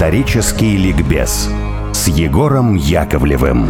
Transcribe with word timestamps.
Исторический 0.00 0.78
ликбез 0.78 1.50
с 1.92 2.08
Егором 2.08 2.74
Яковлевым. 2.74 3.68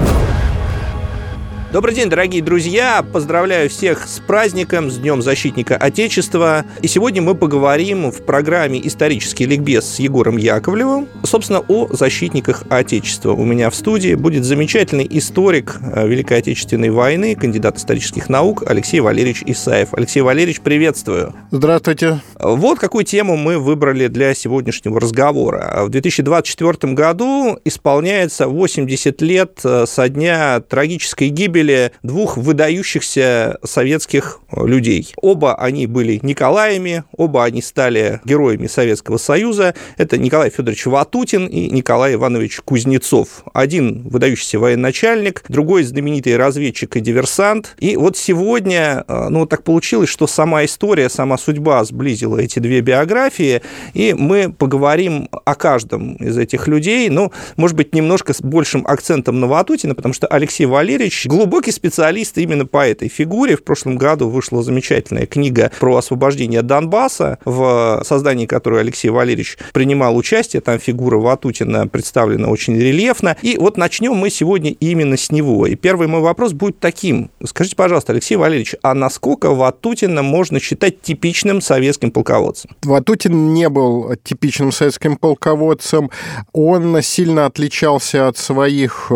Добрый 1.73 1.95
день, 1.95 2.09
дорогие 2.11 2.43
друзья! 2.43 3.05
Поздравляю 3.13 3.71
всех 3.71 4.09
с 4.09 4.19
праздником, 4.19 4.91
с 4.91 4.99
Днем 4.99 5.23
Защитника 5.23 5.77
Отечества. 5.77 6.65
И 6.83 6.89
сегодня 6.89 7.23
мы 7.23 7.37
поговорим 7.37 8.11
в 8.11 8.25
программе 8.25 8.85
«Исторический 8.85 9.47
ликбез» 9.47 9.85
с 9.85 10.01
Егором 10.01 10.37
Яковлевым, 10.37 11.07
собственно, 11.23 11.61
о 11.61 11.87
защитниках 11.93 12.65
Отечества. 12.71 13.35
У 13.35 13.45
меня 13.45 13.71
в 13.71 13.77
студии 13.77 14.17
будет 14.17 14.45
замечательный 14.45 15.07
историк 15.09 15.79
э, 15.81 16.09
Великой 16.09 16.39
Отечественной 16.39 16.91
войны, 16.91 17.37
кандидат 17.37 17.77
исторических 17.77 18.29
наук 18.29 18.65
Алексей 18.67 18.99
Валерьевич 18.99 19.45
Исаев. 19.47 19.95
Алексей 19.95 20.23
Валерьевич, 20.23 20.63
приветствую! 20.63 21.35
Здравствуйте! 21.53 22.21
Вот 22.41 22.81
какую 22.81 23.05
тему 23.05 23.37
мы 23.37 23.61
выбрали 23.61 24.09
для 24.09 24.35
сегодняшнего 24.35 24.99
разговора. 24.99 25.85
В 25.85 25.91
2024 25.91 26.95
году 26.95 27.61
исполняется 27.65 28.49
80 28.49 29.23
лет 29.23 29.61
э, 29.63 29.85
со 29.87 30.09
дня 30.09 30.59
трагической 30.59 31.29
гибели 31.29 31.60
гибели 31.61 31.93
двух 32.03 32.37
выдающихся 32.37 33.59
советских 33.65 34.41
людей. 34.53 35.13
Оба 35.21 35.55
они 35.55 35.87
были 35.87 36.19
Николаями, 36.23 37.05
оба 37.17 37.45
они 37.45 37.63
стали 37.63 38.21
героями 38.25 38.67
Советского 38.67 39.19
Союза. 39.19 39.75
Это 39.99 40.17
Николай 40.19 40.51
Федорович 40.51 40.87
Ватутин 40.87 41.47
и 41.47 41.71
Николай 41.71 42.15
Иванович 42.15 42.61
Кузнецов. 42.65 43.45
Один 43.53 44.09
выдающийся 44.09 44.59
военачальник, 44.59 45.45
другой 45.49 45.83
знаменитый 45.83 46.37
разведчик 46.37 46.97
и 46.97 47.01
диверсант. 47.01 47.77
И 47.79 47.97
вот 47.97 48.17
сегодня, 48.17 49.05
э, 49.07 49.29
ну, 49.29 49.47
так 49.47 49.63
получилось, 49.63 50.09
что 50.09 50.27
сама 50.27 50.65
история, 50.65 51.09
сама 51.09 51.37
судьба 51.37 51.85
сблизила 51.85 52.39
эти 52.39 52.59
две 52.59 52.81
биографии, 52.81 53.63
и 53.95 54.15
мы 54.15 54.53
поговорим 54.53 55.29
о 55.45 55.55
каждом 55.55 56.15
из 56.15 56.39
этих 56.39 56.69
людей, 56.69 57.09
ну, 57.11 57.33
может 57.57 57.77
быть, 57.77 57.95
немножко 57.95 58.33
с 58.33 58.41
большим 58.41 58.87
акцентом 58.87 59.41
на 59.41 59.47
Ватутина, 59.47 59.95
потому 59.95 60.15
что 60.15 60.27
Алексей 60.27 60.67
Валерьевич 60.67 61.27
глубоко 61.27 61.50
глубокий 61.51 61.73
специалист 61.73 62.39
именно 62.39 62.65
по 62.65 62.87
этой 62.87 63.09
фигуре. 63.09 63.57
В 63.57 63.65
прошлом 63.65 63.97
году 63.97 64.29
вышла 64.29 64.63
замечательная 64.63 65.27
книга 65.27 65.73
про 65.81 65.97
освобождение 65.97 66.63
Донбасса, 66.63 67.41
в 67.45 68.05
создании 68.07 68.47
которой 68.47 68.83
Алексей 68.83 69.09
Валерьевич 69.09 69.59
принимал 69.73 70.17
участие. 70.17 70.63
Там 70.63 70.79
фигура 70.79 71.19
Ватутина 71.19 71.89
представлена 71.89 72.51
очень 72.51 72.77
рельефно. 72.79 73.37
И 73.43 73.59
вот 73.59 73.77
начнем 73.77 74.13
мы 74.15 74.31
сегодня 74.31 74.71
именно 74.71 75.17
с 75.17 75.33
него. 75.33 75.67
И 75.67 75.75
первый 75.75 76.07
мой 76.07 76.21
вопрос 76.21 76.53
будет 76.53 76.79
таким. 76.79 77.33
Скажите, 77.45 77.75
пожалуйста, 77.75 78.13
Алексей 78.13 78.37
Валерьевич, 78.37 78.77
а 78.85 78.95
насколько 78.95 79.53
Ватутина 79.53 80.23
можно 80.23 80.61
считать 80.61 81.03
типичным 81.03 81.61
советским 81.61 82.13
полководцем? 82.13 82.71
Ватутин 82.85 83.53
не 83.53 83.69
был 83.69 84.15
типичным 84.23 84.71
советским 84.71 85.17
полководцем. 85.17 86.13
Он 86.53 87.03
сильно 87.03 87.47
отличался 87.47 88.29
от 88.29 88.39
своих 88.39 89.11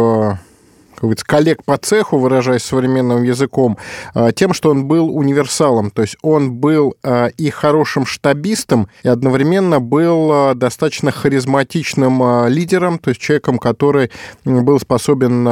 коллег 1.26 1.64
по 1.64 1.76
цеху, 1.76 2.18
выражаясь 2.18 2.62
современным 2.62 3.22
языком, 3.22 3.76
а, 4.14 4.32
тем, 4.32 4.52
что 4.54 4.70
он 4.70 4.86
был 4.86 5.14
универсалом. 5.14 5.90
То 5.90 6.02
есть 6.02 6.16
он 6.22 6.52
был 6.52 6.94
а, 7.02 7.26
и 7.26 7.50
хорошим 7.50 8.06
штабистом, 8.06 8.88
и 9.02 9.08
одновременно 9.08 9.80
был 9.80 10.30
а, 10.32 10.54
достаточно 10.54 11.10
харизматичным 11.10 12.48
лидером, 12.48 12.98
то 12.98 13.10
есть 13.10 13.20
человеком, 13.20 13.58
который 13.58 14.10
был 14.44 14.78
способен 14.78 15.46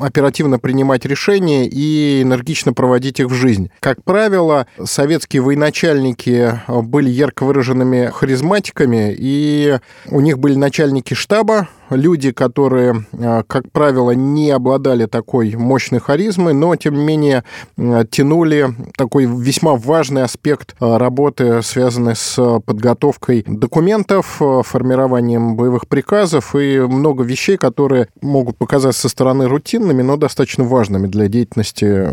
оперативно 0.00 0.58
принимать 0.58 1.04
решения 1.04 1.66
и 1.66 2.22
энергично 2.22 2.72
проводить 2.72 3.20
их 3.20 3.26
в 3.26 3.34
жизнь. 3.34 3.70
Как 3.80 4.02
правило, 4.04 4.66
советские 4.82 5.42
военачальники 5.42 6.60
были 6.68 7.10
ярко 7.10 7.44
выраженными 7.44 8.10
харизматиками, 8.12 9.14
и 9.16 9.78
у 10.06 10.20
них 10.20 10.38
были 10.38 10.54
начальники 10.54 11.14
штаба, 11.14 11.68
люди, 11.90 12.32
которые, 12.32 13.04
э, 13.12 13.42
как 13.46 13.70
правило, 13.72 14.12
не 14.12 14.50
обладали 14.50 15.06
такой 15.06 15.54
мощной 15.56 16.00
харизмой, 16.00 16.54
но, 16.54 16.74
тем 16.76 16.94
не 16.94 17.04
менее, 17.04 17.44
э, 17.76 18.04
тянули 18.10 18.74
такой 18.96 19.26
весьма 19.26 19.74
важный 19.74 20.22
аспект 20.22 20.74
э, 20.80 20.96
работы, 20.96 21.62
связанный 21.62 22.16
с 22.16 22.60
подготовкой 22.64 23.44
документов, 23.46 24.40
формированием 24.62 25.56
боевых 25.56 25.88
приказов 25.88 26.54
и 26.54 26.80
много 26.80 27.24
вещей, 27.24 27.56
которые 27.56 28.08
могут 28.20 28.56
показаться 28.56 29.02
со 29.02 29.08
стороны 29.08 29.48
рутинными, 29.48 30.02
но 30.02 30.16
достаточно 30.16 30.64
важными 30.64 31.06
для 31.06 31.28
деятельности 31.28 32.08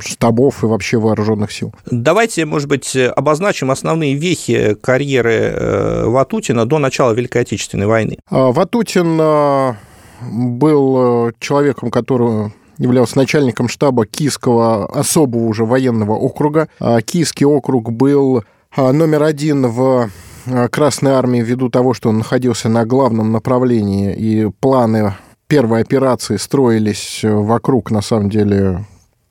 штабов 0.00 0.62
и 0.62 0.66
вообще 0.66 0.98
вооруженных 0.98 1.52
сил. 1.52 1.74
Давайте, 1.90 2.44
может 2.44 2.68
быть, 2.68 2.96
обозначим 2.96 3.70
основные 3.70 4.14
вехи 4.14 4.74
карьеры 4.74 6.04
Ватутина 6.06 6.66
до 6.66 6.78
начала 6.78 7.12
Великой 7.12 7.42
Отечественной 7.42 7.86
войны. 7.86 8.18
Ватутин 8.30 9.17
был 10.20 11.28
э, 11.28 11.32
человеком, 11.38 11.90
который 11.90 12.52
являлся 12.78 13.18
начальником 13.18 13.68
штаба 13.68 14.06
Киевского 14.06 14.86
особого 14.86 15.44
уже 15.44 15.64
военного 15.64 16.12
округа. 16.12 16.68
А 16.80 17.00
Киевский 17.00 17.44
округ 17.46 17.92
был 17.92 18.44
а, 18.74 18.92
номер 18.92 19.24
один 19.24 19.66
в 19.66 20.10
а, 20.46 20.68
Красной 20.68 21.12
армии 21.12 21.40
ввиду 21.40 21.68
того, 21.68 21.94
что 21.94 22.08
он 22.08 22.18
находился 22.18 22.68
на 22.68 22.86
главном 22.86 23.32
направлении, 23.32 24.14
и 24.14 24.50
планы 24.60 25.14
первой 25.48 25.80
операции 25.80 26.36
строились 26.36 27.20
э, 27.24 27.32
вокруг, 27.32 27.90
на 27.90 28.02
самом 28.02 28.30
деле, 28.30 28.84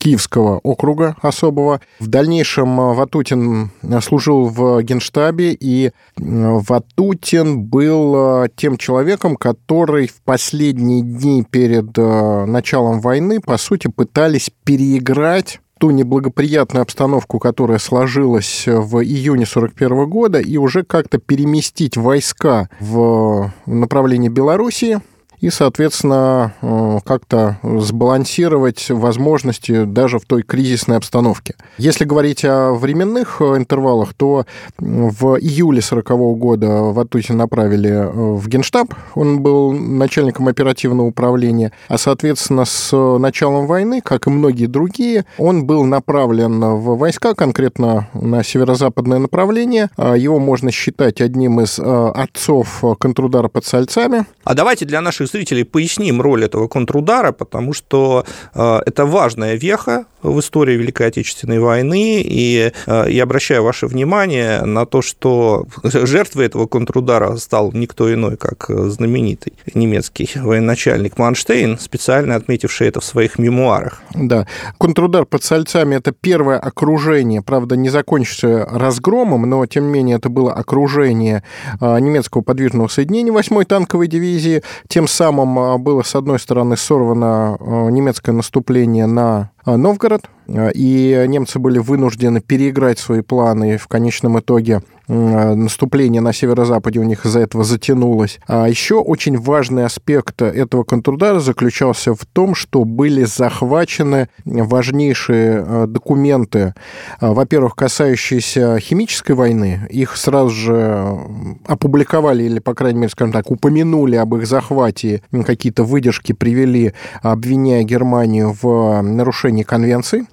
Киевского 0.08 0.58
округа 0.62 1.16
особого. 1.20 1.82
В 2.00 2.06
дальнейшем 2.06 2.80
э, 2.80 2.94
Ватутин 2.94 3.70
э, 3.82 4.00
служил 4.00 4.46
в 4.46 4.82
Генштабе, 4.82 5.52
и 5.52 5.88
э, 5.88 5.90
Ватутин 6.16 7.60
был 7.60 8.48
тем 8.56 8.78
человеком, 8.78 9.36
который 9.36 10.06
в 10.06 10.22
последние 10.22 11.02
дни 11.02 11.44
перед 11.48 11.96
началом 11.96 13.00
войны, 13.00 13.40
по 13.40 13.58
сути, 13.58 13.88
пытались 13.88 14.50
переиграть 14.64 15.60
ту 15.78 15.90
неблагоприятную 15.90 16.82
обстановку, 16.82 17.38
которая 17.38 17.78
сложилась 17.78 18.64
в 18.66 19.02
июне 19.02 19.44
41 19.44 20.08
года, 20.08 20.40
и 20.40 20.56
уже 20.56 20.84
как-то 20.84 21.18
переместить 21.18 21.96
войска 21.96 22.70
в 22.80 23.52
направлении 23.66 24.28
Белоруссии, 24.28 25.00
и, 25.40 25.50
соответственно, 25.50 26.52
э, 26.60 26.98
как-то 27.04 27.58
сбалансировать 27.62 28.90
возможности 28.90 29.84
даже 29.84 30.18
в 30.18 30.24
той 30.24 30.42
кризисной 30.42 30.96
обстановке. 30.96 31.54
Если 31.78 32.04
говорить 32.04 32.44
о 32.44 32.72
временных 32.72 33.40
э, 33.40 33.56
интервалах, 33.56 34.14
то 34.14 34.46
в 34.78 35.36
июле 35.36 35.80
40 35.80 36.08
года 36.38 36.68
Ватутин 36.68 37.36
направили 37.36 37.90
э, 37.90 38.10
в 38.10 38.48
Генштаб, 38.48 38.94
он 39.14 39.40
был 39.40 39.72
начальником 39.72 40.48
оперативного 40.48 41.06
управления, 41.06 41.72
а, 41.88 41.98
соответственно, 41.98 42.64
с 42.64 42.96
началом 43.18 43.66
войны, 43.66 44.00
как 44.00 44.26
и 44.26 44.30
многие 44.30 44.66
другие, 44.66 45.24
он 45.38 45.64
был 45.64 45.84
направлен 45.84 46.60
в 46.60 46.96
войска, 46.96 47.34
конкретно 47.34 48.08
на 48.14 48.42
северо-западное 48.42 49.18
направление. 49.18 49.90
Его 49.96 50.38
можно 50.38 50.70
считать 50.70 51.20
одним 51.20 51.60
из 51.60 51.78
отцов 51.78 52.82
контрудара 52.98 53.48
под 53.48 53.64
Сальцами. 53.64 54.24
А 54.44 54.54
давайте 54.54 54.84
для 54.84 55.00
наших 55.00 55.27
зрителей 55.28 55.64
поясним 55.64 56.20
роль 56.20 56.44
этого 56.44 56.68
контрудара, 56.68 57.32
потому 57.32 57.72
что 57.72 58.24
э, 58.54 58.80
это 58.86 59.06
важная 59.06 59.54
веха 59.54 60.06
в 60.22 60.40
истории 60.40 60.76
Великой 60.76 61.08
Отечественной 61.08 61.60
войны, 61.60 62.22
и 62.24 62.72
э, 62.86 63.04
я 63.08 63.22
обращаю 63.22 63.62
ваше 63.62 63.86
внимание 63.86 64.62
на 64.62 64.86
то, 64.86 65.02
что 65.02 65.66
жертвой 65.82 66.46
этого 66.46 66.66
контрудара 66.66 67.36
стал 67.36 67.72
никто 67.72 68.12
иной, 68.12 68.36
как 68.36 68.66
знаменитый 68.68 69.52
немецкий 69.74 70.30
военачальник 70.34 71.18
Манштейн, 71.18 71.78
специально 71.78 72.34
отметивший 72.34 72.88
это 72.88 73.00
в 73.00 73.04
своих 73.04 73.38
мемуарах. 73.38 74.02
Да. 74.14 74.46
Контрудар 74.78 75.24
под 75.24 75.44
Сальцами– 75.44 75.94
это 75.96 76.12
первое 76.12 76.58
окружение, 76.58 77.42
правда, 77.42 77.76
не 77.76 77.88
закончившее 77.88 78.64
разгромом, 78.64 79.42
но, 79.42 79.64
тем 79.66 79.86
не 79.86 79.92
менее, 79.92 80.16
это 80.16 80.28
было 80.28 80.52
окружение 80.52 81.42
э, 81.80 81.98
немецкого 82.00 82.42
подвижного 82.42 82.88
соединения 82.88 83.32
8-й 83.32 83.64
танковой 83.64 84.08
дивизии, 84.08 84.62
тем 84.88 85.06
самым 85.06 85.17
а, 85.58 85.78
было, 85.78 86.02
с 86.02 86.14
одной 86.14 86.38
стороны, 86.38 86.76
сорвано 86.76 87.56
а, 87.58 87.88
немецкое 87.88 88.34
наступление 88.34 89.06
на 89.06 89.50
Новгород, 89.76 90.30
и 90.48 91.24
немцы 91.28 91.58
были 91.58 91.78
вынуждены 91.78 92.40
переиграть 92.40 92.98
свои 92.98 93.20
планы 93.20 93.76
в 93.76 93.86
конечном 93.88 94.38
итоге 94.38 94.82
наступление 95.08 96.20
на 96.20 96.32
северо-западе 96.32 97.00
у 97.00 97.02
них 97.02 97.24
из-за 97.24 97.40
этого 97.40 97.64
затянулось. 97.64 98.38
А 98.46 98.68
еще 98.68 98.96
очень 98.96 99.38
важный 99.38 99.86
аспект 99.86 100.42
этого 100.42 100.84
контрудара 100.84 101.40
заключался 101.40 102.14
в 102.14 102.24
том, 102.26 102.54
что 102.54 102.84
были 102.84 103.24
захвачены 103.24 104.28
важнейшие 104.44 105.64
э, 105.66 105.86
документы, 105.88 106.74
э, 107.20 107.32
во-первых, 107.32 107.74
касающиеся 107.74 108.78
химической 108.80 109.32
войны. 109.32 109.86
Их 109.88 110.16
сразу 110.16 110.50
же 110.50 111.18
опубликовали 111.66 112.44
или, 112.44 112.58
по 112.58 112.74
крайней 112.74 112.98
мере, 112.98 113.10
скажем 113.10 113.32
так, 113.32 113.50
упомянули 113.50 114.16
об 114.16 114.34
их 114.34 114.46
захвате, 114.46 115.22
какие-то 115.46 115.84
выдержки 115.84 116.32
привели, 116.32 116.92
обвиняя 117.22 117.82
Германию 117.82 118.54
в 118.60 119.00
нарушении 119.00 119.57
конвенции. 119.64 120.26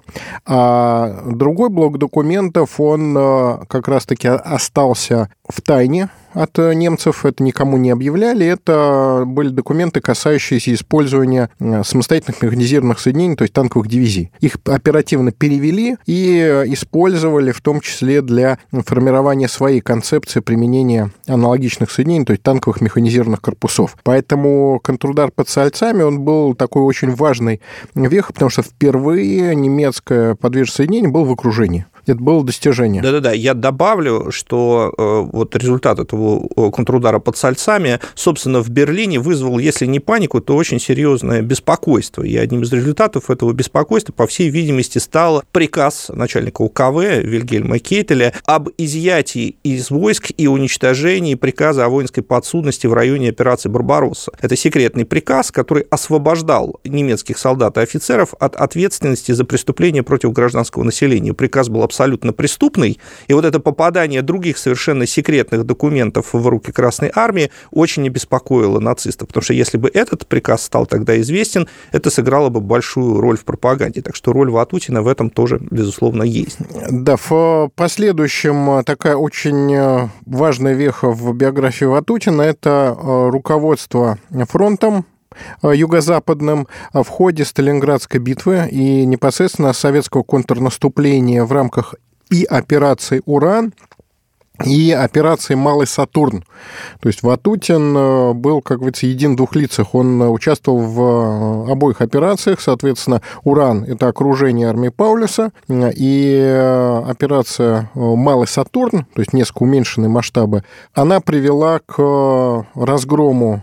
А 0.46 1.22
другой 1.26 1.68
блок 1.68 1.98
документов, 1.98 2.80
он 2.80 3.16
э, 3.16 3.58
как 3.68 3.88
раз-таки 3.88 4.28
остался 4.28 5.30
в 5.48 5.60
тайне 5.60 6.08
от 6.36 6.58
э, 6.58 6.74
немцев, 6.74 7.24
это 7.24 7.42
никому 7.42 7.78
не 7.78 7.90
объявляли, 7.90 8.46
это 8.46 9.24
были 9.26 9.48
документы, 9.48 10.00
касающиеся 10.00 10.74
использования 10.74 11.48
э, 11.58 11.82
самостоятельных 11.82 12.42
механизированных 12.42 13.00
соединений, 13.00 13.36
то 13.36 13.42
есть 13.42 13.54
танковых 13.54 13.88
дивизий. 13.88 14.30
Их 14.40 14.56
оперативно 14.66 15.32
перевели 15.32 15.96
и 16.06 16.64
использовали 16.66 17.52
в 17.52 17.60
том 17.62 17.80
числе 17.80 18.20
для 18.20 18.58
формирования 18.70 19.48
своей 19.48 19.80
концепции 19.80 20.40
применения 20.40 21.10
аналогичных 21.26 21.90
соединений, 21.90 22.26
то 22.26 22.32
есть 22.32 22.42
танковых 22.42 22.82
механизированных 22.82 23.40
корпусов. 23.40 23.96
Поэтому 24.02 24.78
контрудар 24.80 25.30
под 25.30 25.48
Сальцами, 25.48 26.02
он 26.02 26.20
был 26.20 26.54
такой 26.54 26.82
очень 26.82 27.14
важной 27.14 27.62
вехой, 27.94 28.34
потому 28.34 28.50
что 28.50 28.62
впервые 28.62 29.54
немецкое 29.54 30.34
подвижное 30.34 30.74
соединение 30.74 31.10
было 31.10 31.24
в 31.24 31.32
окружении. 31.32 31.86
Это 32.06 32.22
было 32.22 32.44
достижение. 32.44 33.02
Да-да-да, 33.02 33.32
я 33.32 33.54
добавлю, 33.54 34.30
что 34.30 34.94
э, 34.96 35.28
вот 35.32 35.56
результат 35.56 35.98
этого 35.98 36.46
э, 36.56 36.70
контрудара 36.70 37.18
под 37.18 37.36
Сальцами, 37.36 37.98
собственно, 38.14 38.62
в 38.62 38.70
Берлине 38.70 39.18
вызвал, 39.18 39.58
если 39.58 39.86
не 39.86 39.98
панику, 39.98 40.40
то 40.40 40.54
очень 40.54 40.78
серьезное 40.78 41.42
беспокойство. 41.42 42.22
И 42.22 42.36
одним 42.36 42.62
из 42.62 42.72
результатов 42.72 43.28
этого 43.28 43.52
беспокойства, 43.52 44.12
по 44.12 44.28
всей 44.28 44.50
видимости, 44.50 44.98
стал 44.98 45.42
приказ 45.50 46.08
начальника 46.08 46.62
УКВ 46.62 47.24
Вильгельма 47.24 47.80
Кейтеля 47.80 48.32
об 48.44 48.68
изъятии 48.78 49.56
из 49.64 49.90
войск 49.90 50.30
и 50.36 50.46
уничтожении 50.46 51.34
приказа 51.34 51.86
о 51.86 51.88
воинской 51.88 52.22
подсудности 52.22 52.86
в 52.86 52.94
районе 52.94 53.30
операции 53.30 53.68
«Барбаросса». 53.68 54.30
Это 54.40 54.54
секретный 54.54 55.04
приказ, 55.04 55.50
который 55.50 55.86
освобождал 55.90 56.78
немецких 56.84 57.36
солдат 57.36 57.78
и 57.78 57.80
офицеров 57.80 58.32
от 58.38 58.54
ответственности 58.54 59.32
за 59.32 59.44
преступления 59.44 60.04
против 60.04 60.32
гражданского 60.32 60.84
населения. 60.84 61.34
Приказ 61.34 61.68
был 61.68 61.82
абсолютно 61.82 61.95
абсолютно 61.96 62.34
преступный, 62.34 63.00
и 63.26 63.32
вот 63.32 63.46
это 63.46 63.58
попадание 63.58 64.20
других 64.20 64.58
совершенно 64.58 65.06
секретных 65.06 65.64
документов 65.64 66.34
в 66.34 66.46
руки 66.46 66.70
Красной 66.70 67.10
Армии 67.14 67.50
очень 67.70 68.06
обеспокоило 68.06 68.80
нацистов, 68.80 69.28
потому 69.28 69.42
что 69.42 69.54
если 69.54 69.78
бы 69.78 69.90
этот 69.92 70.26
приказ 70.26 70.62
стал 70.62 70.84
тогда 70.84 71.18
известен, 71.20 71.68
это 71.92 72.10
сыграло 72.10 72.50
бы 72.50 72.60
большую 72.60 73.20
роль 73.20 73.38
в 73.38 73.44
пропаганде. 73.44 74.02
Так 74.02 74.14
что 74.14 74.34
роль 74.34 74.50
Ватутина 74.50 75.00
в 75.00 75.08
этом 75.08 75.30
тоже, 75.30 75.58
безусловно, 75.70 76.22
есть. 76.22 76.58
Да, 76.90 77.16
в 77.16 77.70
последующем 77.74 78.84
такая 78.84 79.16
очень 79.16 80.10
важная 80.26 80.74
веха 80.74 81.10
в 81.10 81.34
биографии 81.34 81.86
Ватутина– 81.86 82.42
это 82.42 82.94
э, 82.96 83.30
руководство 83.30 84.18
фронтом 84.48 85.06
Э, 85.06 85.15
юго-западном 85.62 86.68
э, 86.92 87.02
в 87.02 87.08
ходе 87.08 87.44
Сталинградской 87.44 88.20
битвы 88.20 88.68
и 88.70 89.04
непосредственно 89.06 89.72
советского 89.72 90.22
контрнаступления 90.22 91.44
в 91.44 91.52
рамках 91.52 91.94
и 92.30 92.44
операции 92.44 93.22
«Уран», 93.24 93.72
и 94.64 94.90
операции 94.90 95.54
«Малый 95.54 95.86
Сатурн». 95.86 96.42
То 97.00 97.08
есть 97.08 97.22
Ватутин 97.22 97.96
э, 97.96 98.32
был, 98.32 98.62
как 98.62 98.78
говорится, 98.78 99.06
един 99.06 99.36
двух 99.36 99.54
лицах. 99.54 99.94
Он 99.94 100.22
участвовал 100.22 100.78
в 100.78 101.70
обоих 101.70 102.00
операциях. 102.00 102.60
Соответственно, 102.60 103.20
«Уран»— 103.44 103.84
это 103.88 104.08
окружение 104.08 104.68
армии 104.68 104.88
Паулюса. 104.88 105.52
И 105.68 107.02
операция 107.06 107.90
«Малый 107.94 108.48
Сатурн», 108.48 109.06
то 109.14 109.20
есть 109.20 109.32
несколько 109.34 109.64
уменьшенные 109.64 110.08
масштабы, 110.08 110.64
она 110.94 111.20
привела 111.20 111.80
к 111.80 112.66
разгрому 112.74 113.62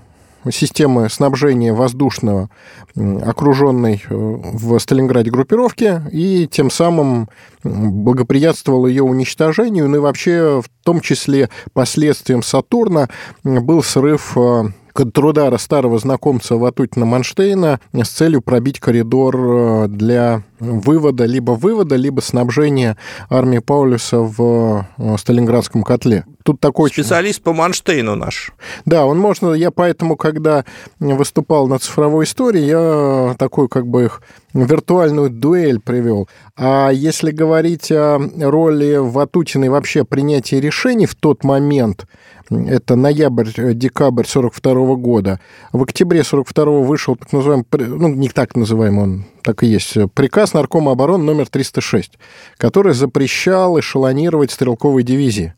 системы 0.51 1.09
снабжения 1.09 1.73
воздушного, 1.73 2.49
окруженной 2.95 4.03
э, 4.07 4.13
в 4.15 4.77
Сталинграде 4.79 5.31
группировки, 5.31 6.01
и 6.11 6.47
тем 6.47 6.69
самым 6.69 7.29
благоприятствовал 7.63 8.87
ее 8.87 9.03
уничтожению, 9.03 9.89
ну 9.89 9.97
и 9.97 9.99
вообще 9.99 10.61
в 10.61 10.83
том 10.83 11.01
числе 11.01 11.49
последствием 11.73 12.43
Сатурна 12.43 13.09
был 13.43 13.83
срыв 13.83 14.37
э, 14.37 14.63
контрудара 14.93 15.57
старого 15.57 15.97
знакомца 15.97 16.55
Ватутина 16.55 17.05
Манштейна 17.05 17.79
с 17.93 18.09
целью 18.09 18.41
пробить 18.41 18.79
коридор 18.79 19.35
э, 19.37 19.87
для 19.89 20.43
вывода, 20.63 21.25
либо 21.25 21.51
вывода, 21.51 21.95
либо 21.95 22.21
снабжения 22.21 22.97
армии 23.29 23.59
Паулюса 23.59 24.19
в 24.19 24.87
э, 24.97 25.17
Сталинградском 25.17 25.83
котле. 25.83 26.25
Тут 26.43 26.59
такой... 26.59 26.89
Специалист 26.89 27.41
по 27.41 27.53
Манштейну 27.53 28.15
наш. 28.15 28.51
Да, 28.85 29.05
он 29.05 29.17
можно... 29.17 29.53
Я 29.53 29.71
поэтому, 29.71 30.17
когда 30.17 30.65
выступал 30.99 31.67
на 31.67 31.79
цифровой 31.79 32.25
истории, 32.25 32.61
я 32.61 33.35
такой 33.37 33.69
как 33.69 33.87
бы 33.87 34.05
их 34.05 34.21
виртуальную 34.53 35.29
дуэль 35.29 35.79
привел. 35.79 36.27
А 36.57 36.89
если 36.89 37.31
говорить 37.31 37.91
о 37.91 38.19
роли 38.39 38.97
Ватутиной 38.97 39.69
вообще 39.69 40.03
принятия 40.03 40.59
решений 40.59 41.05
в 41.05 41.15
тот 41.15 41.43
момент, 41.43 42.05
это 42.49 42.95
ноябрь-декабрь 42.95 44.25
42 44.25 44.95
года. 44.95 45.39
В 45.71 45.83
октябре 45.83 46.23
42 46.23 46.65
вышел 46.81 47.15
так 47.15 47.31
называемый, 47.31 47.65
ну, 47.71 48.09
не 48.09 48.29
так 48.29 48.55
называемый 48.55 49.03
он, 49.03 49.25
так 49.43 49.63
и 49.63 49.67
есть, 49.67 49.95
приказ 50.13 50.53
Наркома 50.53 50.91
обороны 50.91 51.23
номер 51.23 51.47
306, 51.47 52.13
который 52.57 52.93
запрещал 52.93 53.79
эшелонировать 53.79 54.51
стрелковые 54.51 55.03
дивизии. 55.03 55.53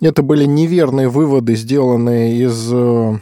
Это 0.00 0.22
были 0.22 0.44
неверные 0.44 1.08
выводы, 1.08 1.54
сделанные 1.54 2.36
из 2.36 2.70
э, 2.72 3.18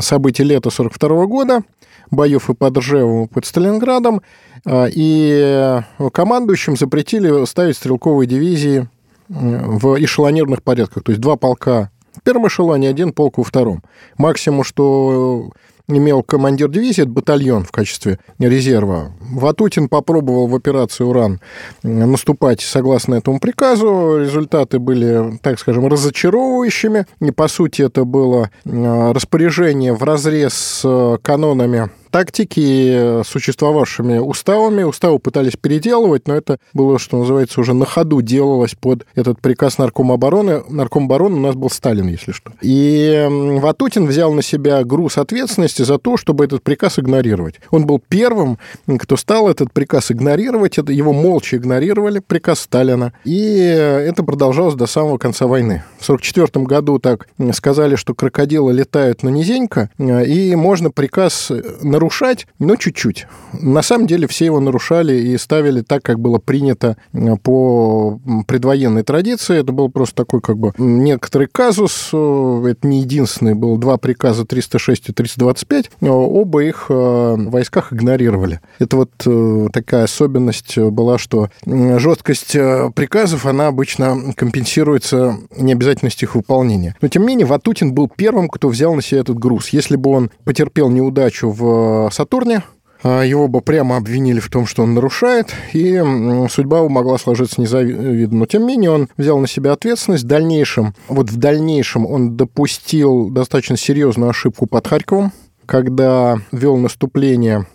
событий 0.00 0.44
лета 0.44 0.70
42 0.70 1.26
года, 1.26 1.62
боев 2.10 2.50
и 2.50 2.54
под 2.54 2.78
Ржевом, 2.78 3.24
и 3.24 3.28
под 3.28 3.46
Сталинградом, 3.46 4.22
э, 4.64 4.88
и 4.92 5.80
командующим 6.12 6.76
запретили 6.76 7.44
ставить 7.46 7.76
стрелковые 7.76 8.26
дивизии 8.28 8.88
в 9.28 10.02
эшелонированных 10.04 10.62
порядках, 10.62 11.02
то 11.02 11.12
есть 11.12 11.20
два 11.20 11.36
полка 11.36 11.90
в 12.14 12.22
первом 12.22 12.46
эшелоне, 12.46 12.88
один 12.88 13.12
полк 13.12 13.38
во 13.38 13.44
втором. 13.44 13.82
Максимум, 14.16 14.64
что 14.64 15.50
имел 15.88 16.22
командир 16.22 16.68
дивизии, 16.68 17.02
это 17.02 17.10
батальон 17.10 17.64
в 17.64 17.72
качестве 17.72 18.18
резерва. 18.38 19.12
Ватутин 19.20 19.88
попробовал 19.88 20.46
в 20.46 20.54
операции 20.54 21.04
«Уран» 21.04 21.40
наступать 21.82 22.60
согласно 22.60 23.16
этому 23.16 23.40
приказу. 23.40 24.18
Результаты 24.18 24.78
были, 24.78 25.38
так 25.42 25.58
скажем, 25.58 25.86
разочаровывающими. 25.86 27.06
И, 27.20 27.30
по 27.30 27.48
сути, 27.48 27.82
это 27.82 28.04
было 28.04 28.50
э, 28.64 29.12
распоряжение 29.12 29.92
в 29.92 30.02
разрез 30.02 30.54
с 30.54 31.18
канонами 31.22 31.90
тактики, 32.14 33.24
существовавшими 33.24 34.18
уставами. 34.18 34.84
Уставы 34.84 35.18
пытались 35.18 35.54
переделывать, 35.60 36.28
но 36.28 36.36
это 36.36 36.58
было, 36.72 37.00
что 37.00 37.18
называется, 37.18 37.60
уже 37.60 37.74
на 37.74 37.86
ходу 37.86 38.22
делалось 38.22 38.76
под 38.76 39.04
этот 39.16 39.40
приказ 39.40 39.78
Наркома 39.78 40.14
обороны. 40.14 40.62
Нарком 40.68 41.06
обороны 41.06 41.38
у 41.38 41.40
нас 41.40 41.56
был 41.56 41.70
Сталин, 41.70 42.06
если 42.06 42.30
что. 42.30 42.52
И 42.62 43.26
Ватутин 43.60 44.06
взял 44.06 44.32
на 44.32 44.42
себя 44.42 44.84
груз 44.84 45.18
ответственности 45.18 45.73
за 45.82 45.98
то, 45.98 46.16
чтобы 46.16 46.44
этот 46.44 46.62
приказ 46.62 46.98
игнорировать. 46.98 47.56
Он 47.70 47.86
был 47.86 48.00
первым, 48.08 48.58
кто 48.98 49.16
стал 49.16 49.48
этот 49.48 49.72
приказ 49.72 50.10
игнорировать. 50.10 50.78
Это 50.78 50.92
его 50.92 51.12
молча 51.12 51.56
игнорировали, 51.56 52.20
приказ 52.20 52.60
Сталина. 52.60 53.12
И 53.24 53.56
это 53.56 54.22
продолжалось 54.22 54.74
до 54.74 54.86
самого 54.86 55.18
конца 55.18 55.46
войны. 55.46 55.82
В 55.98 56.04
1944 56.04 56.66
году 56.66 56.98
так 56.98 57.26
сказали, 57.52 57.96
что 57.96 58.14
крокодилы 58.14 58.72
летают, 58.72 59.22
но 59.22 59.30
низенько, 59.30 59.90
и 59.98 60.54
можно 60.54 60.90
приказ 60.90 61.50
нарушать, 61.82 62.46
но 62.58 62.76
чуть-чуть. 62.76 63.26
На 63.52 63.82
самом 63.82 64.06
деле 64.06 64.26
все 64.28 64.46
его 64.46 64.60
нарушали 64.60 65.14
и 65.14 65.36
ставили 65.38 65.80
так, 65.80 66.02
как 66.02 66.20
было 66.20 66.38
принято 66.38 66.96
э, 67.12 67.36
по 67.42 68.18
предвоенной 68.46 69.02
традиции. 69.02 69.58
Это 69.58 69.72
был 69.72 69.88
просто 69.88 70.16
такой 70.16 70.40
как 70.40 70.58
бы 70.58 70.72
некоторый 70.78 71.48
казус. 71.50 72.10
Э, 72.12 72.66
это 72.70 72.86
не 72.86 73.00
единственный. 73.00 73.54
Было 73.54 73.78
два 73.78 73.96
приказа 73.96 74.44
306 74.44 75.10
и 75.10 75.12
325. 75.12 75.63
Оба 76.00 76.64
их 76.64 76.86
э, 76.88 76.92
в 76.92 77.50
войсках 77.50 77.92
игнорировали. 77.92 78.60
Это 78.78 78.96
вот 78.96 79.72
такая 79.72 80.04
особенность 80.04 80.78
была, 80.78 81.18
что 81.18 81.48
жесткость 81.64 82.52
приказов, 82.94 83.46
она 83.46 83.68
обычно 83.68 84.32
компенсируется 84.36 85.36
необязательностью 85.56 86.28
их 86.28 86.34
выполнения. 86.34 86.96
Но, 87.00 87.08
тем 87.08 87.22
не 87.22 87.28
менее, 87.28 87.46
Ватутин 87.46 87.92
был 87.92 88.08
первым, 88.08 88.48
кто 88.48 88.68
взял 88.68 88.94
на 88.94 89.02
себя 89.02 89.20
этот 89.20 89.38
груз. 89.38 89.68
Если 89.70 89.96
бы 89.96 90.10
он 90.10 90.30
потерпел 90.44 90.90
неудачу 90.90 91.50
в 91.50 92.10
Сатурне. 92.12 92.62
А, 93.06 93.22
его 93.22 93.48
бы 93.48 93.60
прямо 93.60 93.98
обвинили 93.98 94.40
в 94.40 94.48
том, 94.48 94.66
что 94.66 94.82
он 94.82 94.94
нарушает, 94.94 95.52
и 95.74 96.02
судьба 96.50 96.88
могла 96.88 97.18
сложиться 97.18 97.60
незавидно. 97.60 98.38
Но, 98.38 98.46
тем 98.46 98.62
не 98.62 98.68
менее, 98.68 98.90
он 98.90 99.08
взял 99.18 99.38
на 99.38 99.46
себя 99.46 99.72
ответственность. 99.72 100.24
В 100.24 100.26
дальнейшем, 100.26 100.94
вот 101.08 101.30
в 101.30 101.36
дальнейшем 101.36 102.06
он 102.06 102.36
допустил 102.36 103.28
достаточно 103.28 103.76
серьезную 103.76 104.30
ошибку 104.30 104.66
под 104.66 104.86
Харьковом, 104.86 105.32
когда 105.66 106.38
вел 106.52 106.76
наступление 106.76 107.66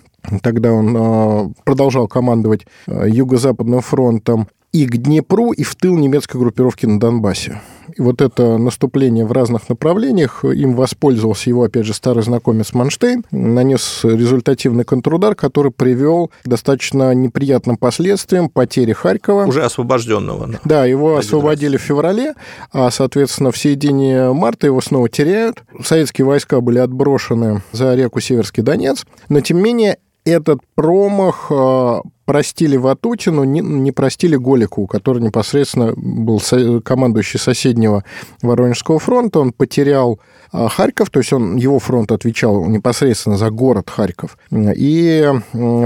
Тогда 0.41 0.73
он 0.73 0.95
а, 0.97 1.51
продолжал 1.63 2.07
командовать 2.07 2.67
а, 2.87 3.07
Юго-Западным 3.07 3.81
фронтом 3.81 4.47
и 4.71 4.85
к 4.85 4.97
Днепру, 4.97 5.51
и 5.51 5.63
в 5.63 5.75
тыл 5.75 5.97
немецкой 5.97 6.37
группировки 6.37 6.85
на 6.85 6.99
Донбассе. 6.99 7.61
И 7.95 8.01
вот 8.01 8.21
это 8.21 8.57
наступление 8.57 9.25
в 9.25 9.31
разных 9.31 9.69
направлениях, 9.69 10.43
им 10.43 10.75
воспользовался 10.75 11.49
его, 11.49 11.63
опять 11.63 11.85
же, 11.85 11.93
старый 11.93 12.23
знакомец 12.23 12.73
Манштейн, 12.73 13.25
нанес 13.31 14.01
результативный 14.03 14.83
контрудар, 14.83 15.35
который 15.35 15.71
привел 15.71 16.31
к 16.43 16.47
достаточно 16.47 17.13
неприятным 17.13 17.77
последствиям 17.77 18.49
потери 18.49 18.93
Харькова. 18.93 19.45
Уже 19.45 19.63
освобожденного. 19.63 20.59
Да, 20.63 20.85
его 20.85 21.17
освободили 21.17 21.73
раз. 21.73 21.81
в 21.81 21.85
феврале, 21.85 22.33
а, 22.71 22.91
соответственно, 22.91 23.51
в 23.51 23.57
середине 23.57 24.31
марта 24.31 24.67
его 24.67 24.81
снова 24.81 25.09
теряют. 25.09 25.63
Советские 25.83 26.25
войска 26.25 26.61
были 26.61 26.79
отброшены 26.79 27.61
за 27.71 27.95
реку 27.95 28.19
Северский 28.19 28.63
Донец, 28.63 29.05
но, 29.29 29.41
тем 29.41 29.57
не 29.57 29.63
менее, 29.63 29.97
этот 30.25 30.59
промах 30.75 31.47
а, 31.49 32.01
простили 32.25 32.77
Ватутину, 32.77 33.43
не, 33.43 33.91
простили 33.91 34.35
Голику, 34.35 34.85
который 34.85 35.21
непосредственно 35.21 35.93
был 35.95 36.41
командующий 36.83 37.39
соседнего 37.39 38.03
Воронежского 38.41 38.99
фронта. 38.99 39.39
Он 39.39 39.51
потерял 39.51 40.19
а, 40.51 40.67
Харьков, 40.69 41.09
то 41.09 41.19
есть 41.19 41.33
он, 41.33 41.55
его 41.55 41.79
фронт 41.79 42.11
отвечал 42.11 42.65
непосредственно 42.65 43.37
за 43.37 43.49
город 43.49 43.89
Харьков. 43.89 44.37
И 44.51 45.27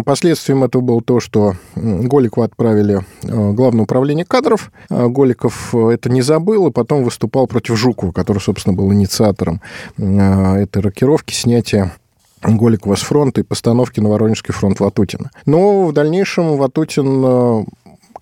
последствием 0.05 0.63
этого 0.63 0.81
было 0.81 1.01
то, 1.01 1.19
что 1.19 1.55
Голику 1.75 2.41
отправили 2.41 3.01
а, 3.23 3.53
Главное 3.53 3.83
управление 3.83 4.25
кадров. 4.25 4.71
Голиков 4.89 5.73
это 5.73 6.09
не 6.09 6.21
забыл, 6.21 6.67
и 6.67 6.71
потом 6.71 7.03
выступал 7.03 7.47
против 7.47 7.77
Жукова, 7.77 8.11
который, 8.11 8.39
собственно, 8.39 8.75
был 8.75 8.91
инициатором 8.91 9.61
этой 9.97 10.81
рокировки, 10.81 11.33
снятия 11.33 11.93
Голикова 12.43 12.95
с 12.95 13.01
фронта 13.01 13.41
и 13.41 13.43
постановки 13.43 13.99
на 13.99 14.09
Воронежский 14.09 14.53
фронт 14.53 14.79
Ватутина. 14.79 15.31
Но 15.45 15.85
в 15.85 15.93
дальнейшем 15.93 16.57
Ватутин 16.57 17.23
э, 17.25 17.63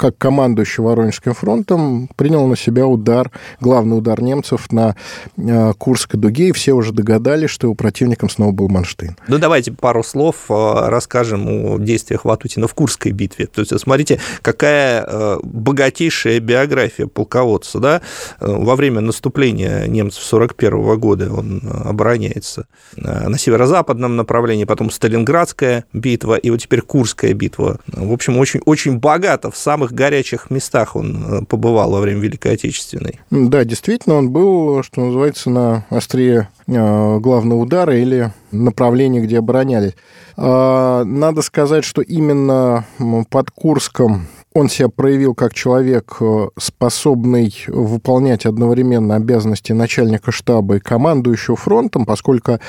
как 0.02 0.18
командующий 0.18 0.84
Воронежским 0.84 1.36
фронтом, 1.36 2.10
принял 2.16 2.48
на 2.48 2.58
себя 2.58 2.88
удар, 2.88 3.30
главный 3.60 4.00
удар 4.00 4.20
немцев 4.20 4.72
на 4.72 4.96
э, 5.38 5.74
Курской 5.78 6.20
дуге, 6.20 6.50
и 6.50 6.52
все 6.54 6.74
уже 6.74 6.92
догадались, 6.92 7.52
что 7.52 7.68
его 7.68 7.76
противником 7.76 8.28
снова 8.28 8.52
был 8.52 8.68
Манштейн. 8.68 9.16
Ну, 9.28 9.38
давайте 9.38 9.72
пару 9.72 10.02
слов 10.02 10.38
э, 10.50 10.54
расскажем 10.88 11.48
о 11.48 11.78
действиях 11.78 12.26
Ватутина 12.26 12.68
в 12.68 12.74
Курской 12.74 13.12
битве. 13.12 13.46
То 13.46 13.62
есть, 13.62 13.80
смотрите, 13.80 14.20
какая 14.42 15.06
э, 15.08 15.38
богатейшая 15.44 16.40
биография 16.40 17.06
полководца, 17.06 17.78
да? 17.78 18.02
Во 18.40 18.76
время 18.76 19.02
наступления 19.02 19.86
немцев 19.86 20.24
41 20.24 21.00
года 21.00 21.32
он 21.32 21.62
обороняется 21.86 22.66
на 22.96 23.38
северо-западном 23.38 24.16
направлении, 24.16 24.64
потом 24.64 24.90
Сталинградская 24.90 25.86
битва, 25.94 26.38
и 26.38 26.50
вот 26.50 26.58
теперь 26.58 26.82
Курская 26.82 27.34
битва. 27.36 27.78
В 27.86 28.12
общем, 28.12 28.40
очень, 28.40 28.62
очень 28.66 28.98
богато 28.98 29.52
в 29.52 29.58
самых 29.58 29.91
самых 29.92 29.94
горячих 29.94 30.50
местах 30.50 30.96
он 30.96 31.24
э, 31.24 31.46
побывал 31.46 31.92
во 31.92 32.00
время 32.00 32.22
Великой 32.22 32.54
Отечественной. 32.54 33.20
Да, 33.30 33.64
действительно, 33.64 34.16
он 34.16 34.30
был, 34.30 34.84
что 34.84 35.02
называется, 35.02 35.50
на 35.50 35.86
острие 35.90 36.50
э, 36.68 37.18
главного 37.20 37.60
удара 37.60 37.96
или 37.96 38.32
направлении, 38.52 39.22
где 39.22 39.40
оборонялись. 39.40 39.94
А, 40.38 41.04
надо 41.04 41.42
сказать, 41.42 41.84
что 41.84 42.02
именно 42.02 42.86
под 43.30 43.52
Курском 43.52 44.28
он 44.54 44.70
себя 44.70 44.90
проявил 44.90 45.34
как 45.34 45.54
человек, 45.54 46.18
э, 46.20 46.50
способный 46.58 47.56
выполнять 47.68 48.46
одновременно 48.46 49.16
обязанности 49.16 49.72
начальника 49.72 50.32
штаба 50.32 50.76
и 50.76 50.80
командующего 50.80 51.56
фронтом, 51.56 52.06
поскольку 52.06 52.60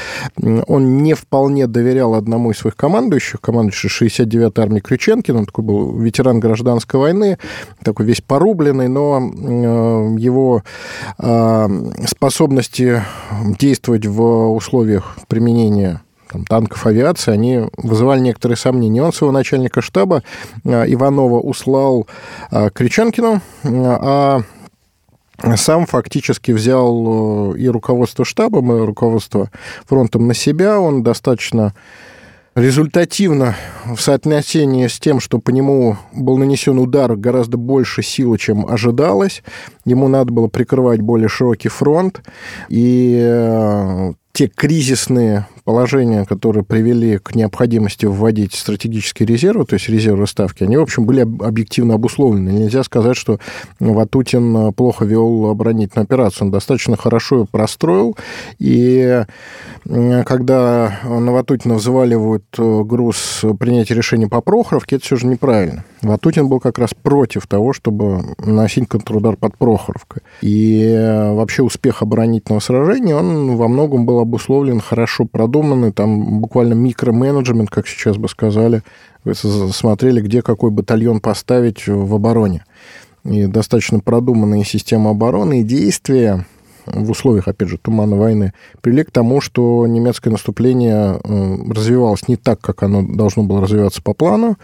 он 0.40 0.98
не 0.98 1.14
вполне 1.14 1.66
доверял 1.66 2.14
одному 2.14 2.52
из 2.52 2.58
своих 2.58 2.76
командующих, 2.76 3.40
командующий 3.40 3.88
69-й 3.88 4.62
армии 4.62 4.80
Крюченкин, 4.80 5.36
он 5.36 5.46
такой 5.46 5.64
был 5.64 5.98
ветеран 5.98 6.38
гражданской 6.38 7.00
войны, 7.00 7.38
такой 7.82 8.06
весь 8.06 8.20
порубленный, 8.20 8.88
но 8.88 9.18
э, 9.20 10.20
его 10.20 10.62
э, 11.18 11.68
способности 12.06 13.02
действовать 13.58 14.06
в 14.06 14.52
условиях 14.52 15.16
применения 15.28 16.00
там, 16.32 16.44
танков, 16.44 16.86
авиации, 16.86 17.30
они 17.30 17.60
вызывали 17.76 18.20
некоторые 18.20 18.56
сомнения. 18.56 19.02
Он 19.02 19.12
своего 19.12 19.32
начальника 19.32 19.82
штаба 19.82 20.22
а, 20.64 20.84
Иванова 20.84 21.40
услал 21.40 22.06
а, 22.50 22.70
Кричанкину, 22.70 23.40
а 23.64 24.40
сам 25.56 25.86
фактически 25.86 26.52
взял 26.52 27.54
э, 27.54 27.58
и 27.58 27.68
руководство 27.68 28.24
штабом, 28.24 28.72
и 28.72 28.86
руководство 28.86 29.50
фронтом 29.86 30.28
на 30.28 30.34
себя. 30.34 30.78
Он 30.78 31.02
достаточно 31.02 31.74
результативно 32.54 33.56
в 33.84 33.98
соотношении 34.00 34.86
с 34.86 35.00
тем, 35.00 35.20
что 35.20 35.38
по 35.38 35.50
нему 35.50 35.96
был 36.12 36.36
нанесен 36.36 36.78
удар 36.78 37.16
гораздо 37.16 37.56
больше 37.56 38.02
силы, 38.02 38.38
чем 38.38 38.66
ожидалось. 38.66 39.42
Ему 39.84 40.06
надо 40.08 40.32
было 40.32 40.48
прикрывать 40.48 41.00
более 41.00 41.28
широкий 41.28 41.68
фронт. 41.68 42.22
И 42.68 43.18
э, 43.20 44.12
те 44.32 44.48
кризисные 44.48 45.46
положения, 45.64 46.24
которые 46.24 46.64
привели 46.64 47.18
к 47.18 47.34
необходимости 47.34 48.06
вводить 48.06 48.54
стратегические 48.54 49.26
резервы, 49.26 49.64
то 49.64 49.74
есть 49.74 49.88
резервы 49.88 50.26
ставки, 50.26 50.64
они, 50.64 50.76
в 50.76 50.82
общем, 50.82 51.04
были 51.04 51.20
объективно 51.20 51.94
обусловлены. 51.94 52.50
Нельзя 52.50 52.82
сказать, 52.82 53.16
что 53.16 53.38
Ватутин 53.78 54.72
плохо 54.72 55.04
вел 55.04 55.46
оборонительную 55.46 56.04
операцию. 56.04 56.46
Он 56.46 56.50
достаточно 56.50 56.96
хорошо 56.96 57.40
ее 57.40 57.46
простроил, 57.46 58.16
и 58.58 59.24
когда 59.84 61.00
на 61.04 61.32
Ватутина 61.32 61.74
взваливают 61.74 62.44
э, 62.56 62.82
груз 62.84 63.44
принятия 63.58 63.94
решений 63.94 64.26
по 64.26 64.40
Прохоровке, 64.40 64.96
это 64.96 65.04
все 65.04 65.16
же 65.16 65.26
неправильно. 65.26 65.84
Ватутин 66.02 66.48
был 66.48 66.60
как 66.60 66.78
раз 66.78 66.90
против 66.94 67.46
того, 67.46 67.72
чтобы 67.72 68.22
носить 68.38 68.88
контрудар 68.88 69.36
под 69.36 69.56
Прохоровкой. 69.56 70.22
И 70.40 70.82
э, 70.84 71.32
вообще 71.34 71.62
успех 71.62 72.02
оборонительного 72.02 72.60
сражения, 72.60 73.16
он 73.16 73.56
во 73.56 73.68
многом 73.68 74.06
был 74.06 74.20
обусловлен 74.20 74.80
хорошо 74.80 75.24
продуманный, 75.52 75.92
там 75.92 76.40
буквально 76.40 76.72
микроменеджмент, 76.72 77.68
как 77.68 77.86
сейчас 77.86 78.16
бы 78.16 78.28
сказали. 78.28 78.82
Смотрели, 79.34 80.20
где 80.20 80.42
какой 80.42 80.70
батальон 80.70 81.20
поставить 81.20 81.86
в 81.86 82.14
обороне. 82.14 82.64
И 83.24 83.46
достаточно 83.46 84.00
продуманная 84.00 84.64
система 84.64 85.10
обороны 85.10 85.60
и 85.60 85.64
действия 85.64 86.46
в 86.86 87.10
условиях, 87.10 87.46
опять 87.46 87.68
же, 87.68 87.78
тумана 87.78 88.16
войны, 88.16 88.52
привели 88.80 89.04
к 89.04 89.12
тому, 89.12 89.40
что 89.40 89.86
немецкое 89.86 90.32
наступление 90.32 91.20
э, 91.22 91.56
развивалось 91.70 92.26
не 92.26 92.36
так, 92.36 92.60
как 92.60 92.82
оно 92.82 93.02
должно 93.02 93.44
было 93.44 93.60
развиваться 93.60 94.02
по 94.02 94.14
плану, 94.14 94.56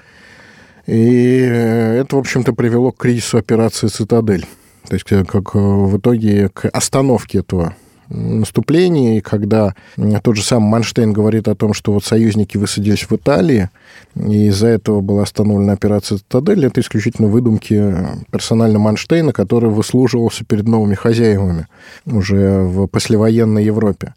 и 0.87 1.39
это, 1.39 2.17
в 2.17 2.19
общем-то, 2.19 2.55
привело 2.55 2.91
к 2.91 2.97
кризису 2.97 3.39
операции 3.39 3.87
«Цитадель». 3.87 4.47
То 4.89 4.95
есть 4.95 5.05
как 5.05 5.55
э, 5.55 5.59
в 5.59 5.99
итоге 5.99 6.49
к 6.49 6.69
остановке 6.69 7.39
этого 7.39 7.77
наступления, 8.09 9.19
и 9.19 9.21
когда 9.21 9.75
тот 10.23 10.37
же 10.37 10.43
самый 10.43 10.69
Манштейн 10.69 11.13
говорит 11.13 11.49
о 11.49 11.55
том, 11.55 11.75
что 11.75 11.93
вот 11.93 12.05
союзники 12.05 12.57
высадились 12.57 13.09
в 13.09 13.13
Италии, 13.13 13.71
и 14.17 14.47
из-за 14.49 14.69
этого 14.69 15.01
была 15.01 15.23
остановлена 15.23 15.73
операция 15.73 16.19
«Цитадель», 16.19 16.67
это 16.67 16.81
исключительно 16.81 17.29
выдумки 17.29 17.95
персонально 18.31 18.79
Манштейна, 18.79 19.33
который 19.33 19.71
выслуживался 19.71 20.45
перед 20.45 20.67
новыми 20.67 20.95
хозяевами 20.95 21.67
уже 22.07 22.63
в 22.63 22.87
послевоенной 22.87 23.65
Европе. 23.65 24.15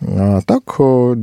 А 0.00 0.40
так 0.42 0.62
э, 0.78 1.16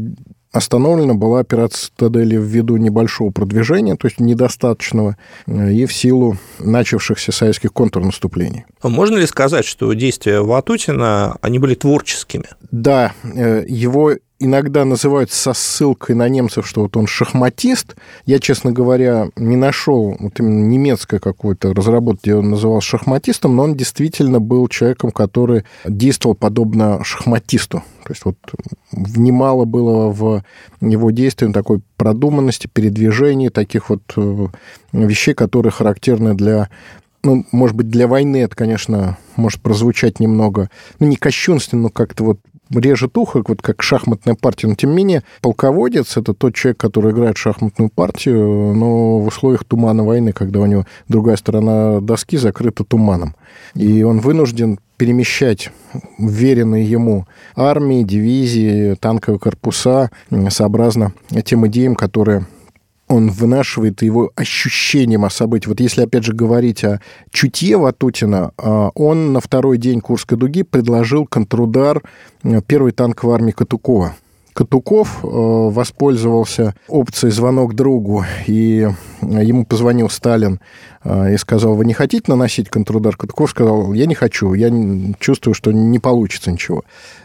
Остановлена 0.52 1.14
была 1.14 1.40
операция 1.40 1.86
«Цитадели» 1.86 2.36
ввиду 2.36 2.76
небольшого 2.76 3.32
продвижения, 3.32 3.96
то 3.96 4.08
есть 4.08 4.20
недостаточного, 4.20 5.16
э, 5.48 5.72
и 5.72 5.86
в 5.86 5.94
силу 5.94 6.38
начавшихся 6.60 7.32
советских 7.32 7.72
контрнаступлений. 7.72 8.66
А 8.82 8.90
можно 8.90 9.16
ли 9.16 9.26
сказать, 9.28 9.64
что 9.64 9.94
действия 9.94 10.42
Ватутина, 10.42 11.38
они 11.42 11.58
были 11.60 11.76
творческими? 11.76 12.46
Да, 12.70 13.14
э, 13.24 13.64
его 13.66 14.14
иногда 14.42 14.86
называют 14.86 15.32
со 15.32 15.54
ссылкой 15.54 16.16
на 16.16 16.28
немцев, 16.28 16.68
что 16.68 16.82
вот 16.82 16.98
он 16.98 17.06
шахматист. 17.06 17.96
Я, 18.26 18.40
честно 18.40 18.72
говоря, 18.72 19.30
не 19.36 19.56
нашел 19.56 20.18
вот 20.20 20.40
именно 20.40 20.66
немецкой 20.66 21.20
какой-то 21.20 21.74
разработки, 21.74 22.24
где 22.24 22.36
он 22.36 22.50
называл 22.50 22.82
шахматистом, 22.82 23.56
но 23.56 23.64
он 23.64 23.76
действительно 23.76 24.40
был 24.40 24.68
человеком, 24.68 25.12
который 25.12 25.64
действовал 25.86 26.36
подобно 26.36 27.04
шахматисту. 27.04 27.84
То 28.04 28.14
есть 28.14 28.26
вот 28.26 28.36
немало 28.92 29.66
было 29.66 30.10
в 30.12 30.44
его 30.82 31.12
действии 31.12 31.52
такой 31.52 31.82
продуманности, 31.96 32.68
передвижений, 32.68 33.50
таких 33.50 33.90
вот 33.90 34.02
э, 34.18 34.48
вещей, 34.92 35.36
которые 35.36 35.72
характерны 35.72 36.34
для 36.34 36.70
ну, 37.24 37.46
может 37.52 37.76
быть, 37.76 37.88
для 37.88 38.08
войны 38.08 38.38
это, 38.38 38.56
конечно, 38.56 39.18
может 39.36 39.62
прозвучать 39.62 40.20
немного, 40.20 40.72
ну, 41.00 41.06
не 41.06 41.16
кощунственно, 41.16 41.84
но 41.84 41.90
как-то 41.90 42.24
вот 42.24 42.40
режет 42.72 43.18
ухо, 43.18 43.44
вот 43.48 43.62
как 43.62 43.82
шахматная 43.82 44.36
партия, 44.36 44.68
но 44.68 44.76
тем 44.76 44.92
не 44.92 44.98
менее 44.98 45.24
полководец— 45.42 46.18
это 46.18 46.34
тот 46.34 46.56
человек, 46.56 46.78
который 46.78 47.12
играет 47.12 47.38
шахматную 47.38 47.90
партию, 47.90 48.74
но 48.74 49.20
в 49.20 49.28
условиях 49.28 49.64
тумана 49.64 50.04
войны, 50.04 50.34
когда 50.34 50.60
у 50.60 50.66
него 50.66 50.86
другая 51.08 51.36
сторона 51.36 52.00
доски 52.00 52.38
закрыта 52.38 52.84
туманом. 52.84 53.36
И 53.76 54.04
он 54.04 54.20
вынужден 54.20 54.80
перемещать 54.98 55.72
веренные 56.20 56.86
ему 56.86 57.26
армии, 57.56 58.04
дивизии, 58.04 58.96
танковые 59.00 59.40
корпуса 59.40 60.12
сообразно 60.50 61.14
тем 61.44 61.66
идеям, 61.68 61.96
которые 61.96 62.46
он 63.12 63.30
вынашивает 63.30 64.02
его 64.02 64.32
ощущением 64.36 65.26
о 65.26 65.30
событии. 65.30 65.68
Вот 65.68 65.80
если, 65.82 66.04
опять 66.04 66.24
же, 66.24 66.34
говорить 66.34 66.84
о 66.84 67.02
чутье 67.30 67.78
Ватутина, 67.78 68.52
а, 68.58 68.90
он 68.96 69.34
на 69.34 69.42
второй 69.42 69.78
день 69.78 70.00
Курской 70.00 70.38
дуги 70.38 70.64
предложил 70.64 71.26
контрудар 71.26 72.02
э, 72.44 72.62
первой 72.66 72.94
танковой 72.94 73.36
армии 73.36 73.52
Катукова. 73.52 74.16
Катуков 74.54 75.24
э, 75.24 75.28
воспользовался 75.28 76.74
опцией 76.88 77.32
звонок 77.32 77.74
другу, 77.74 78.26
и 78.48 78.88
ему 79.22 79.66
позвонил 79.66 80.10
Сталин 80.10 80.60
э, 81.04 81.34
и 81.34 81.38
сказал, 81.38 81.76
вы 81.76 81.86
не 81.86 81.94
хотите 81.94 82.26
наносить 82.28 82.70
контрудар? 82.70 83.18
Катуков 83.18 83.50
сказал, 83.50 83.94
я 83.94 84.06
не 84.06 84.16
хочу, 84.16 84.54
я 84.54 84.72
чувствую, 85.20 85.54
что 85.54 85.72
не 85.72 86.00
получится 86.00 86.52
ничего. 86.52 86.84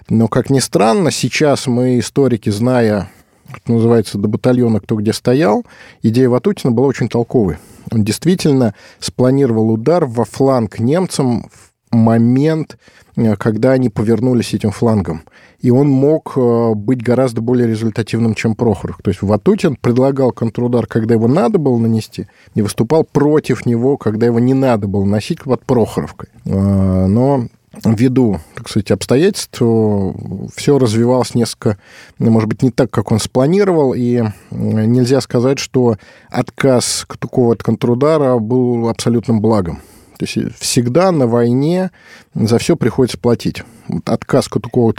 Но, 0.08 0.26
как 0.26 0.50
ни 0.50 0.58
странно, 0.58 1.10
сейчас 1.10 1.66
мы, 1.66 1.98
историки, 1.98 2.50
зная 2.50 3.08
что 3.54 3.72
называется, 3.72 4.18
до 4.18 4.28
батальона 4.28 4.80
кто 4.80 4.96
где 4.96 5.12
стоял, 5.12 5.64
идея 6.02 6.28
Ватутина 6.28 6.72
была 6.72 6.86
очень 6.86 7.08
толковой. 7.08 7.58
Он 7.92 8.04
действительно 8.04 8.74
спланировал 8.98 9.70
удар 9.70 10.04
во 10.06 10.24
фланг 10.24 10.78
немцам 10.78 11.48
в 11.50 11.72
момент, 11.92 12.78
э, 13.16 13.36
когда 13.36 13.72
они 13.72 13.88
повернулись 13.88 14.54
этим 14.54 14.70
флангом. 14.70 15.22
И 15.60 15.70
он 15.70 15.88
мог 15.88 16.32
э, 16.36 16.74
быть 16.74 17.02
гораздо 17.02 17.40
более 17.40 17.66
результативным, 17.66 18.34
чем 18.34 18.54
Прохоров. 18.54 18.98
То 19.02 19.10
есть 19.10 19.22
Ватутин 19.22 19.76
предлагал 19.76 20.32
контрудар, 20.32 20.86
когда 20.86 21.14
его 21.14 21.28
надо 21.28 21.58
было 21.58 21.78
нанести, 21.78 22.26
и 22.54 22.62
выступал 22.62 23.04
против 23.04 23.66
него, 23.66 23.96
когда 23.96 24.26
его 24.26 24.38
не 24.38 24.54
надо 24.54 24.86
было 24.86 25.04
носить 25.04 25.42
под 25.42 25.64
Прохоровкой. 25.64 26.28
Э, 26.44 27.06
но 27.06 27.46
ввиду, 27.84 28.40
так 28.54 28.68
сказать, 28.68 28.90
обстоятельств 28.90 29.56
все 29.56 30.78
развивалось 30.78 31.34
несколько, 31.34 31.78
ну, 32.18 32.30
может 32.30 32.48
быть, 32.48 32.62
не 32.62 32.70
так, 32.70 32.90
как 32.90 33.12
он 33.12 33.18
спланировал, 33.18 33.94
и 33.94 34.24
нельзя 34.50 35.20
сказать, 35.20 35.58
что 35.58 35.96
отказ 36.30 37.04
Катукова 37.06 37.54
от 37.54 37.62
контрудара 37.62 38.38
был 38.38 38.88
абсолютным 38.88 39.40
благом. 39.40 39.82
То 40.18 40.24
есть 40.24 40.38
всегда 40.58 41.12
на 41.12 41.26
войне 41.26 41.90
за 42.34 42.58
все 42.58 42.76
приходится 42.76 43.18
платить. 43.18 43.62
Отказ 44.06 44.48
Катукова 44.48 44.90
от 44.90 44.98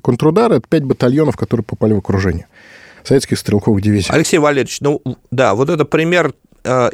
контрудара– 0.00 0.54
это 0.56 0.66
пять 0.68 0.84
батальонов, 0.84 1.36
которые 1.36 1.64
попали 1.64 1.92
в 1.92 1.98
окружение 1.98 2.46
советских 3.04 3.38
стрелковых 3.38 3.82
дивизий. 3.82 4.10
Алексей 4.12 4.38
Валерьевич, 4.38 4.80
ну 4.80 5.00
да, 5.30 5.54
вот 5.54 5.70
это 5.70 5.84
пример 5.84 6.32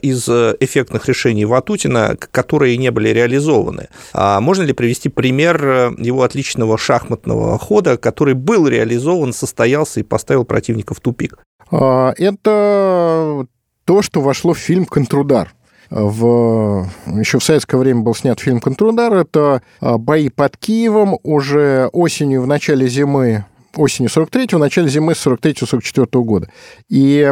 из 0.02 0.28
э, 0.28 0.56
эффектных 0.60 1.08
решений 1.08 1.44
Ватутина, 1.44 2.16
которые 2.30 2.76
не 2.76 2.90
были 2.90 3.08
реализованы. 3.08 3.88
А 4.12 4.40
можно 4.40 4.62
ли 4.62 4.72
привести 4.72 5.08
пример 5.08 5.64
э, 5.64 5.90
его 5.98 6.22
отличного 6.22 6.78
шахматного 6.78 7.58
хода, 7.58 7.96
который 7.96 8.34
был 8.34 8.68
реализован, 8.68 9.32
состоялся 9.32 10.00
и 10.00 10.02
поставил 10.02 10.44
противника 10.44 10.94
в 10.94 11.00
тупик? 11.00 11.38
А, 11.70 12.12
это 12.16 13.46
то, 13.84 14.02
что 14.02 14.20
вошло 14.20 14.52
в 14.52 14.58
фильм 14.58 14.84
«Контрудар». 14.84 15.52
В... 15.90 16.88
Еще 17.06 17.38
в 17.38 17.44
советское 17.44 17.76
время 17.76 18.00
был 18.00 18.14
снят 18.14 18.38
фильм 18.40 18.60
«Контрудар». 18.60 19.12
Это 19.12 19.60
бои 19.80 20.30
под 20.30 20.56
Киевом. 20.56 21.18
Уже 21.22 21.90
осенью, 21.92 22.42
в 22.42 22.46
начале 22.46 22.88
зимы 22.88 23.44
осенью 23.76 24.10
43-го, 24.10 24.56
в 24.56 24.60
начале 24.60 24.88
зимы 24.88 25.12
43-44 25.12 26.06
года. 26.22 26.48
И 26.88 27.30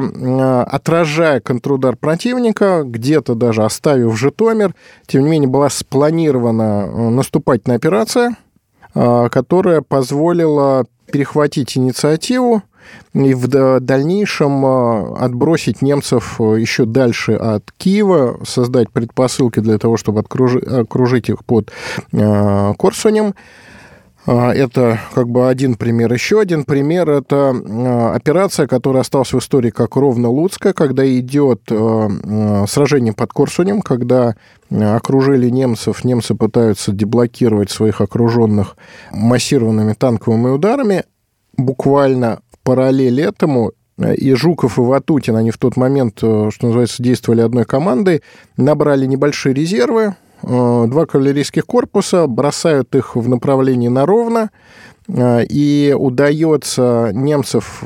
отражая 0.66 1.40
контрудар 1.40 1.96
противника, 1.96 2.82
где-то 2.84 3.34
даже 3.34 3.64
оставив 3.64 4.18
Житомир, 4.18 4.74
тем 5.06 5.24
не 5.24 5.30
менее 5.30 5.48
была 5.48 5.70
спланирована 5.70 6.86
э, 6.86 7.08
наступательная 7.10 7.76
операция, 7.76 8.36
э, 8.94 9.28
которая 9.30 9.82
позволила 9.82 10.86
перехватить 11.10 11.76
инициативу 11.76 12.62
и 13.12 13.34
в 13.34 13.80
дальнейшем 13.80 14.64
э, 14.64 15.14
отбросить 15.18 15.82
немцев 15.82 16.40
еще 16.40 16.84
дальше 16.84 17.32
от 17.32 17.70
Киева, 17.76 18.40
создать 18.44 18.90
предпосылки 18.90 19.60
для 19.60 19.78
того, 19.78 19.96
чтобы 19.96 20.20
окружить 20.20 21.28
их 21.28 21.44
под 21.44 21.70
Корсунем. 22.12 23.34
А, 24.26 24.52
это 24.52 25.00
как 25.14 25.28
бы 25.28 25.48
один 25.48 25.76
пример. 25.76 26.12
Еще 26.12 26.40
один 26.40 26.64
пример– 26.64 27.08
это 27.10 27.54
а, 27.54 28.14
операция, 28.14 28.66
которая 28.66 29.02
осталась 29.02 29.32
в 29.32 29.38
истории 29.38 29.70
как 29.70 29.96
ровно-луцкая, 29.96 30.72
когда 30.72 31.06
идет 31.18 31.62
а, 31.70 32.64
сражение 32.68 33.12
под 33.12 33.32
Корсунем, 33.32 33.80
когда 33.80 34.34
окружили 34.70 35.48
немцев, 35.48 36.04
немцы 36.04 36.34
пытаются 36.34 36.92
деблокировать 36.92 37.70
своих 37.70 38.00
окруженных 38.00 38.76
массированными 39.12 39.94
танковыми 39.94 40.50
ударами. 40.50 41.04
Буквально 41.56 42.40
параллель 42.62 43.20
этому 43.20 43.72
и 43.98 44.32
Жуков, 44.34 44.78
и 44.78 44.80
Ватутин, 44.80 45.36
они 45.36 45.50
в 45.50 45.58
тот 45.58 45.76
момент, 45.76 46.18
что 46.18 46.50
называется, 46.62 47.02
действовали 47.02 47.40
одной 47.40 47.64
командой, 47.64 48.22
набрали 48.56 49.06
небольшие 49.06 49.54
резервы, 49.54 50.14
два 50.42 51.06
кавалерийских 51.06 51.66
корпуса, 51.66 52.26
бросают 52.26 52.94
их 52.94 53.16
в 53.16 53.28
направлении 53.28 53.88
на 53.88 54.06
ровно, 54.06 54.50
э, 55.08 55.44
и 55.44 55.94
удается 55.98 57.10
немцев 57.12 57.84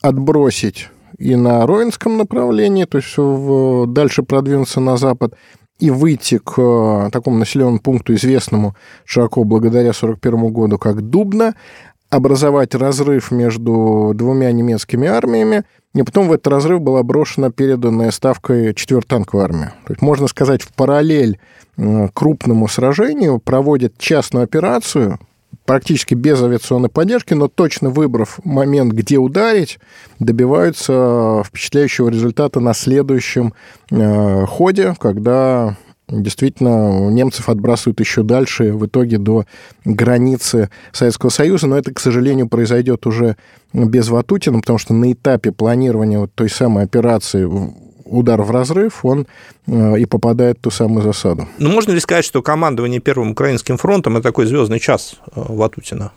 отбросить 0.00 0.88
и 1.18 1.36
на 1.36 1.66
Ровенском 1.66 2.16
направлении, 2.16 2.84
то 2.84 2.98
есть 2.98 3.16
в, 3.16 3.86
дальше 3.86 4.22
продвинуться 4.22 4.80
на 4.80 4.96
запад, 4.96 5.34
и 5.78 5.90
выйти 5.90 6.38
к 6.38 6.54
э, 6.58 7.10
такому 7.12 7.38
населенному 7.38 7.80
пункту, 7.80 8.14
известному 8.14 8.74
широко 9.04 9.44
благодаря 9.44 9.90
1941 9.90 10.52
году, 10.52 10.78
как 10.78 11.02
Дубна, 11.02 11.54
образовать 12.10 12.74
разрыв 12.74 13.30
между 13.30 14.12
двумя 14.14 14.52
немецкими 14.52 15.08
армиями, 15.08 15.64
и 15.94 16.02
потом 16.02 16.28
в 16.28 16.32
этот 16.32 16.48
разрыв 16.48 16.80
была 16.80 17.02
брошена 17.02 17.50
переданная 17.50 18.10
ставкой 18.10 18.74
4 18.74 19.02
танковая 19.02 19.44
армия. 19.44 19.74
То 19.86 19.92
есть, 19.92 20.02
можно 20.02 20.26
сказать, 20.26 20.62
в 20.62 20.72
параллель 20.72 21.38
крупному 22.14 22.68
сражению 22.68 23.38
проводят 23.38 23.98
частную 23.98 24.44
операцию, 24.44 25.18
практически 25.64 26.14
без 26.14 26.42
авиационной 26.42 26.88
поддержки, 26.88 27.34
но 27.34 27.48
точно 27.48 27.90
выбрав 27.90 28.40
момент, 28.44 28.92
где 28.92 29.18
ударить, 29.18 29.78
добиваются 30.18 31.42
впечатляющего 31.44 32.08
результата 32.08 32.60
на 32.60 32.74
следующем 32.74 33.54
э, 33.90 34.46
ходе, 34.46 34.94
когда 34.98 35.76
действительно 36.20 37.10
немцев 37.10 37.48
отбрасывают 37.48 38.00
еще 38.00 38.22
дальше, 38.22 38.72
в 38.72 38.86
итоге 38.86 39.18
до 39.18 39.46
границы 39.84 40.70
Советского 40.92 41.30
Союза, 41.30 41.66
но 41.66 41.78
это, 41.78 41.92
к 41.92 42.00
сожалению, 42.00 42.48
произойдет 42.48 43.06
уже 43.06 43.36
без 43.72 44.08
Ватутина, 44.08 44.60
потому 44.60 44.78
что 44.78 44.94
на 44.94 45.12
этапе 45.12 45.52
планирования 45.52 46.18
вот 46.18 46.32
той 46.34 46.50
самой 46.50 46.84
операции 46.84 47.48
удар 48.04 48.42
в 48.42 48.50
разрыв, 48.50 49.04
он 49.04 49.26
э, 49.66 49.98
и 49.98 50.04
попадает 50.04 50.58
в 50.58 50.62
ту 50.62 50.70
самую 50.70 51.02
засаду. 51.02 51.48
Ну, 51.58 51.70
можно 51.70 51.92
ли 51.92 52.00
сказать, 52.00 52.24
что 52.24 52.42
командование 52.42 53.00
Первым 53.00 53.30
Украинским 53.30 53.78
фронтом– 53.78 54.16
это 54.18 54.24
такой 54.24 54.46
звездный 54.46 54.80
час 54.80 55.16
э, 55.26 55.30
Ватутина? 55.34 56.12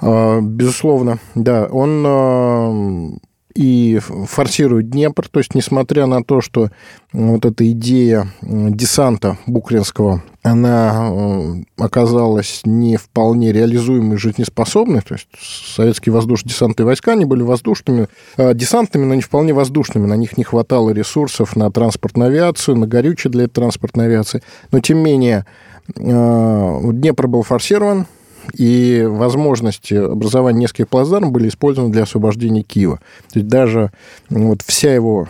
А, 0.00 0.40
безусловно, 0.40 1.18
да. 1.34 1.66
Он 1.66 2.04
э, 2.06 3.18
и 3.54 3.98
форсирует 4.00 4.90
Днепр. 4.90 5.28
То 5.28 5.40
есть, 5.40 5.54
несмотря 5.54 6.06
на 6.06 6.22
то, 6.22 6.40
что 6.40 6.70
вот 7.12 7.44
эта 7.44 7.70
идея 7.70 8.28
десанта 8.42 9.38
букринского, 9.46 10.22
она 10.42 11.08
э, 11.10 11.62
оказалась 11.78 12.62
не 12.64 12.96
вполне 12.96 13.52
реализуемой 13.52 14.16
жизнеспособной. 14.16 15.00
То 15.02 15.14
есть, 15.14 15.28
советские 15.40 16.12
воздушно-десантные 16.12 16.84
войска, 16.84 17.12
они 17.12 17.24
были 17.24 17.42
воздушными, 17.42 18.08
э, 18.36 18.54
десантными, 18.54 19.04
но 19.04 19.14
не 19.14 19.22
вполне 19.22 19.52
воздушными. 19.52 20.06
На 20.06 20.16
них 20.16 20.36
не 20.36 20.44
хватало 20.44 20.90
ресурсов 20.90 21.54
на 21.54 21.70
транспортную 21.70 22.28
авиацию, 22.28 22.76
на 22.76 22.86
горючее 22.86 23.30
для 23.30 23.46
транспортной 23.46 24.06
авиации. 24.06 24.42
Но, 24.72 24.80
тем 24.80 24.98
не 24.98 25.04
менее, 25.04 25.46
э, 25.94 26.80
Днепр 26.92 27.28
был 27.28 27.42
форсирован, 27.42 28.06
и 28.54 29.04
возможности 29.06 29.94
образования 29.94 30.60
нескольких 30.60 30.88
плацдармов 30.88 31.32
были 31.32 31.48
использованы 31.48 31.92
для 31.92 32.02
освобождения 32.02 32.62
Киева. 32.62 33.00
То 33.32 33.38
есть 33.38 33.48
даже 33.48 33.92
вот 34.30 34.62
вся 34.62 34.94
его 34.94 35.28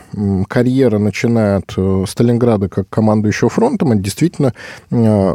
карьера, 0.49 0.99
начиная 0.99 1.59
от 1.59 1.73
э, 1.77 2.05
Сталинграда 2.09 2.69
как 2.69 2.89
командующего 2.89 3.51
фронтом, 3.51 3.93
это 3.93 4.01
действительно 4.01 4.55
э, 4.91 5.35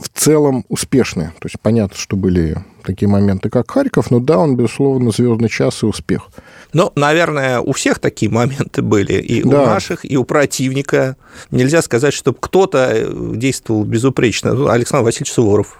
в 0.00 0.08
целом 0.14 0.64
успешные. 0.68 1.28
То 1.40 1.46
есть 1.46 1.60
понятно, 1.60 1.96
что 1.96 2.16
были 2.16 2.56
такие 2.82 3.08
моменты, 3.08 3.50
как 3.50 3.70
Харьков, 3.70 4.10
но 4.10 4.18
да, 4.18 4.38
он, 4.38 4.56
безусловно, 4.56 5.10
звездный 5.10 5.48
час 5.48 5.82
и 5.82 5.86
успех. 5.86 6.28
Ну, 6.72 6.90
наверное, 6.94 7.60
у 7.60 7.72
всех 7.72 7.98
такие 7.98 8.30
моменты 8.30 8.82
были, 8.82 9.14
и 9.14 9.42
да. 9.42 9.48
у 9.62 9.66
наших, 9.66 10.10
и 10.10 10.16
у 10.16 10.24
противника. 10.24 11.16
Нельзя 11.50 11.82
сказать, 11.82 12.14
чтобы 12.14 12.38
кто-то 12.40 12.90
э, 12.92 13.12
действовал 13.36 13.84
безупречно. 13.84 14.54
Ну, 14.54 14.68
Александр 14.68 15.04
Васильевич 15.04 15.32
Суворов 15.32 15.78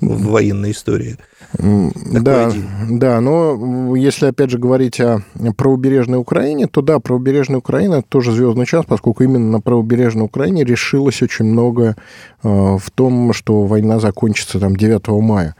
в 0.00 0.26
военной 0.28 0.72
истории. 0.72 1.16
Да, 1.52 2.52
да, 2.90 3.20
но 3.20 3.96
если 3.96 4.26
опять 4.26 4.50
же 4.50 4.58
говорить 4.58 5.00
о 5.00 5.22
правобережной 5.56 6.18
Украине, 6.18 6.66
то 6.66 6.82
да, 6.82 6.98
правобережная 6.98 7.58
Украина 7.58 8.02
тоже 8.02 8.32
звездный 8.32 8.66
час, 8.66 8.84
поскольку 8.86 9.24
именно 9.24 9.50
на 9.50 9.60
правобережной 9.60 10.26
Украине 10.26 10.64
решилось 10.64 11.22
очень 11.22 11.46
много 11.46 11.96
э, 12.42 12.48
в 12.48 12.90
том, 12.94 13.32
что 13.32 13.64
война 13.64 13.98
закончится 13.98 14.60
там 14.60 14.76
9 14.76 15.08
мая, 15.22 15.54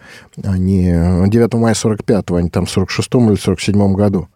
а 0.44 0.58
не 0.58 1.28
9 1.28 1.54
мая 1.54 1.74
45 1.74 2.24
а 2.30 2.42
не 2.42 2.50
там 2.50 2.66
в 2.66 2.70
46 2.70 3.14
или 3.14 3.36
47 3.36 3.94
году. 3.94 4.28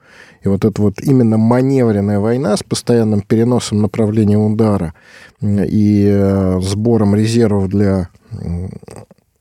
И 0.43 0.49
вот 0.49 0.65
эта 0.65 0.83
вот 0.83 1.01
именно 1.01 1.39
маневренная 1.39 2.19
война 2.19 2.57
с 2.57 2.63
постоянным 2.63 3.21
переносом 3.21 3.81
направления 3.81 4.39
удара 4.39 4.95
и 5.41 6.09
э, 6.11 6.61
сбором 6.61 7.15
резервов 7.15 7.69
для 7.69 8.09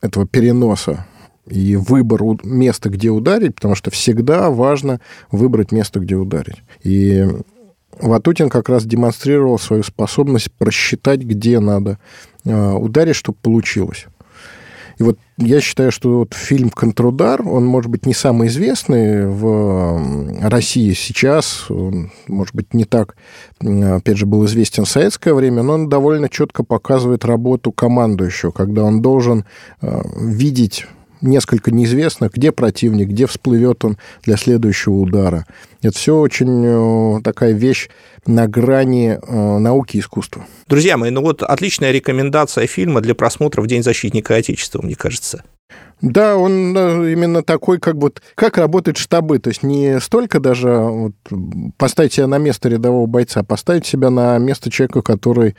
этого 0.02 0.28
переноса 0.28 1.06
и 1.48 1.76
выбор 1.76 2.22
места, 2.44 2.90
где 2.90 3.10
ударить, 3.10 3.56
потому 3.56 3.76
что 3.76 3.92
всегда 3.92 4.50
важно 4.50 5.00
выбрать 5.32 5.72
место, 5.72 6.00
где 6.00 6.16
ударить. 6.16 6.64
И 6.84 7.28
Ватутин 8.00 8.50
как 8.50 8.70
раз 8.70 8.86
демонстрировал 8.86 9.60
свою 9.60 9.84
способность 9.84 10.52
просчитать, 10.54 11.22
где 11.22 11.60
надо 11.60 12.00
э, 12.46 12.72
ударить, 12.74 13.16
чтобы 13.16 13.38
получилось. 13.42 14.06
И 15.02 15.04
вот 15.04 15.18
я 15.38 15.62
считаю, 15.62 15.92
что 15.92 16.20
вот 16.20 16.36
фильм 16.36 16.70
«Контрудар», 16.70 17.42
он, 17.42 17.66
может 17.66 17.90
быть, 17.90 18.06
не 18.06 18.14
самый 18.14 18.50
известный 18.50 19.26
в 19.26 20.40
России 20.48 20.94
сейчас, 20.94 21.72
он, 21.72 22.12
может 22.28 22.54
быть, 22.54 22.76
не 22.76 22.86
так, 22.86 23.16
опять 23.60 24.18
же, 24.18 24.28
был 24.28 24.46
известен 24.46 24.86
в 24.86 24.90
советское 24.90 25.34
время, 25.34 25.64
но 25.64 25.74
он 25.74 25.90
довольно 25.90 26.30
четко 26.30 26.64
показывает 26.64 27.26
работу 27.26 27.72
командующего, 27.72 28.52
когда 28.52 28.84
он 28.84 29.02
должен 29.02 29.46
э, 29.82 30.02
видеть 30.20 30.86
несколько 31.22 31.72
неизвестных, 31.72 32.34
где 32.34 32.52
противник, 32.52 33.10
где 33.10 33.28
всплывет 33.28 33.84
он 33.86 33.98
для 34.24 34.38
следующего 34.38 34.94
удара. 34.94 35.46
Это 35.82 35.98
все 35.98 36.18
очень 36.18 36.64
э, 36.66 37.22
такая 37.24 37.54
вещь 37.54 37.90
на 38.26 38.48
грани 38.48 39.20
э, 39.22 39.58
науки 39.58 39.98
и 39.98 40.00
искусства. 40.00 40.46
Друзья 40.68 40.98
мои, 40.98 41.10
ну 41.10 41.22
вот 41.22 41.44
отличная 41.44 41.92
рекомендация 41.92 42.68
фильма 42.68 43.02
для 43.02 43.16
просмотра 43.16 43.62
в 43.62 43.68
День 43.68 43.84
защитника 43.84 44.36
Отечества, 44.36 44.82
мне 44.82 44.96
кажется. 44.96 45.44
Да, 46.02 46.36
он 46.36 46.76
э, 46.76 47.12
именно 47.12 47.44
такой, 47.44 47.80
как 47.80 47.96
вот, 47.96 48.22
как 48.36 48.58
работают 48.58 48.98
штабы. 48.98 49.40
То 49.40 49.50
есть 49.50 49.64
не 49.64 50.00
столько 50.00 50.40
даже 50.40 50.70
вот, 50.70 51.14
поставить 51.78 52.14
себя 52.14 52.28
на 52.28 52.40
место 52.40 52.70
рядового 52.70 53.06
бойца, 53.06 53.42
а 53.42 53.44
поставить 53.44 53.86
себя 53.86 54.10
на 54.10 54.38
место 54.40 54.72
человека, 54.72 55.02
который 55.02 55.56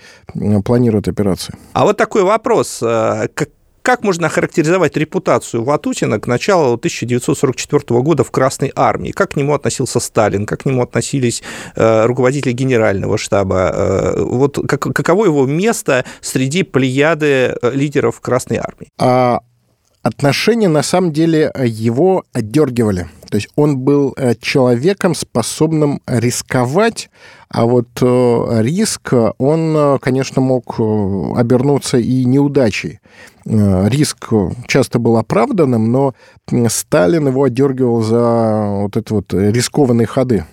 планирует 0.64 1.06
операции. 1.06 1.54
А 1.72 1.84
вот 1.84 1.96
такой 1.96 2.24
вопрос. 2.24 2.78
Как, 2.80 3.48
как 3.82 4.02
можно 4.04 4.28
охарактеризовать 4.28 4.96
репутацию 4.96 5.64
Ватутина 5.64 6.20
к 6.20 6.26
началу 6.26 6.74
1944 6.74 8.00
года 8.00 8.24
в 8.24 8.30
Красной 8.30 8.72
армии? 8.74 9.10
Как 9.10 9.32
к 9.32 9.36
нему 9.36 9.54
относился 9.54 10.00
Сталин? 10.00 10.46
Как 10.46 10.62
к 10.62 10.64
нему 10.64 10.82
относились 10.82 11.42
э, 11.74 12.06
руководители 12.06 12.52
генерального 12.52 13.18
штаба? 13.18 13.72
Э, 13.74 14.22
вот 14.22 14.58
как, 14.68 14.80
каково 14.80 15.26
его 15.26 15.46
место 15.46 16.04
среди 16.20 16.62
плеяды 16.62 17.26
э, 17.60 17.70
лидеров 17.74 18.20
Красной 18.20 18.58
армии? 18.58 18.88
А 18.98 19.40
отношения, 20.02 20.68
на 20.68 20.82
самом 20.82 21.12
деле, 21.12 21.52
его 21.64 22.24
отдергивали. 22.32 23.08
То 23.32 23.36
есть 23.36 23.48
он 23.56 23.78
был 23.78 24.12
э, 24.18 24.34
человеком, 24.38 25.14
способным 25.14 26.02
рисковать, 26.06 27.08
а 27.48 27.64
вот 27.64 27.88
э, 28.02 28.60
риск, 28.60 29.14
он, 29.38 29.74
э, 29.74 29.98
конечно, 30.02 30.42
мог 30.42 30.78
обернуться 30.78 31.96
и 31.96 32.26
неудачей. 32.26 33.00
Риск 33.46 34.28
часто 34.68 34.98
был 34.98 35.16
оправданным, 35.16 35.90
но 35.90 36.14
Сталин 36.68 37.26
его 37.26 37.44
отдергивал 37.44 38.02
за 38.02 38.82
вот 38.82 38.96
эти 38.96 39.12
вот 39.12 39.32
рискованные 39.32 40.06
ходы. 40.06 40.44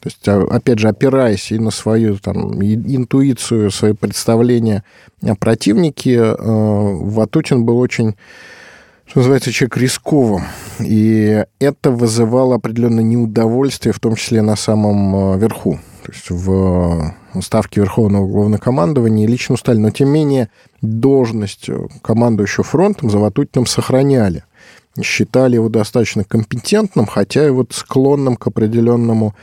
То 0.00 0.06
есть, 0.06 0.28
а, 0.28 0.46
опять 0.48 0.78
же, 0.78 0.88
опираясь 0.88 1.50
и 1.50 1.58
на 1.58 1.70
свою 1.72 2.16
там, 2.18 2.62
интуицию, 2.62 3.70
свои 3.72 3.92
представления 3.92 4.84
о 5.22 5.34
противнике, 5.34 6.22
Ватутин 6.38 7.64
был 7.64 7.78
очень 7.80 8.14
что 9.08 9.20
называется, 9.20 9.52
человек 9.52 9.76
рисковым. 9.78 10.44
И 10.80 11.44
это 11.58 11.90
вызывало 11.90 12.56
определенное 12.56 13.02
неудовольствие, 13.02 13.92
в 13.92 14.00
том 14.00 14.16
числе 14.16 14.42
на 14.42 14.54
самом 14.54 15.34
э, 15.34 15.38
верху. 15.38 15.80
То 16.02 16.12
есть 16.12 16.30
в 16.30 17.14
э, 17.34 17.40
ставке 17.40 17.80
Верховного 17.80 18.26
Главнокомандования 18.26 19.26
лично 19.26 19.56
Сталина. 19.56 19.88
Но, 19.88 19.90
тем 19.90 20.08
не 20.08 20.12
менее, 20.12 20.50
должность 20.82 21.70
э, 21.70 21.88
командующего 22.02 22.64
фронтом 22.64 23.08
за 23.08 23.18
Ватутиным 23.18 23.64
сохраняли. 23.64 24.44
Считали 25.00 25.54
его 25.54 25.70
достаточно 25.70 26.24
компетентным, 26.24 27.06
хотя 27.06 27.46
и 27.46 27.50
вот 27.50 27.72
склонным 27.72 28.36
к 28.36 28.48
определенному 28.48 29.34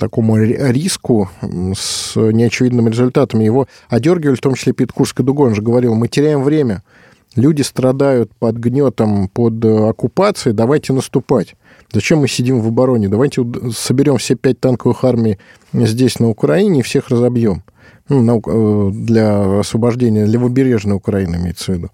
такому 0.00 0.38
риску 0.38 1.28
с 1.42 2.16
неочевидными 2.16 2.88
результатами. 2.88 3.44
Его 3.44 3.68
одергивали, 3.88 4.36
в 4.36 4.40
том 4.40 4.54
числе 4.54 4.72
Питкурской 4.72 5.22
дугой. 5.22 5.50
Он 5.50 5.54
же 5.54 5.60
говорил, 5.60 5.94
мы 5.94 6.08
теряем 6.08 6.42
время– 6.42 6.82
Люди 7.36 7.60
страдают 7.60 8.32
под 8.38 8.56
гнетом, 8.56 9.28
под 9.28 9.62
э, 9.62 9.88
оккупацией, 9.90 10.54
давайте 10.54 10.94
наступать. 10.94 11.54
Зачем 11.92 12.20
мы 12.20 12.28
сидим 12.28 12.60
в 12.60 12.68
обороне? 12.68 13.08
Давайте 13.08 13.46
соберем 13.74 14.16
все 14.16 14.36
пять 14.36 14.58
танковых 14.58 15.04
армий 15.04 15.38
здесь, 15.74 16.18
на 16.18 16.30
Украине, 16.30 16.80
и 16.80 16.82
всех 16.82 17.10
разобьем. 17.10 17.62
Ну, 18.08 18.40
э, 18.40 18.90
для 18.90 19.60
освобождения 19.60 20.24
левобережной 20.24 20.96
Украины 20.96 21.36
имеется 21.36 21.72
в 21.72 21.74
виду. 21.74 21.90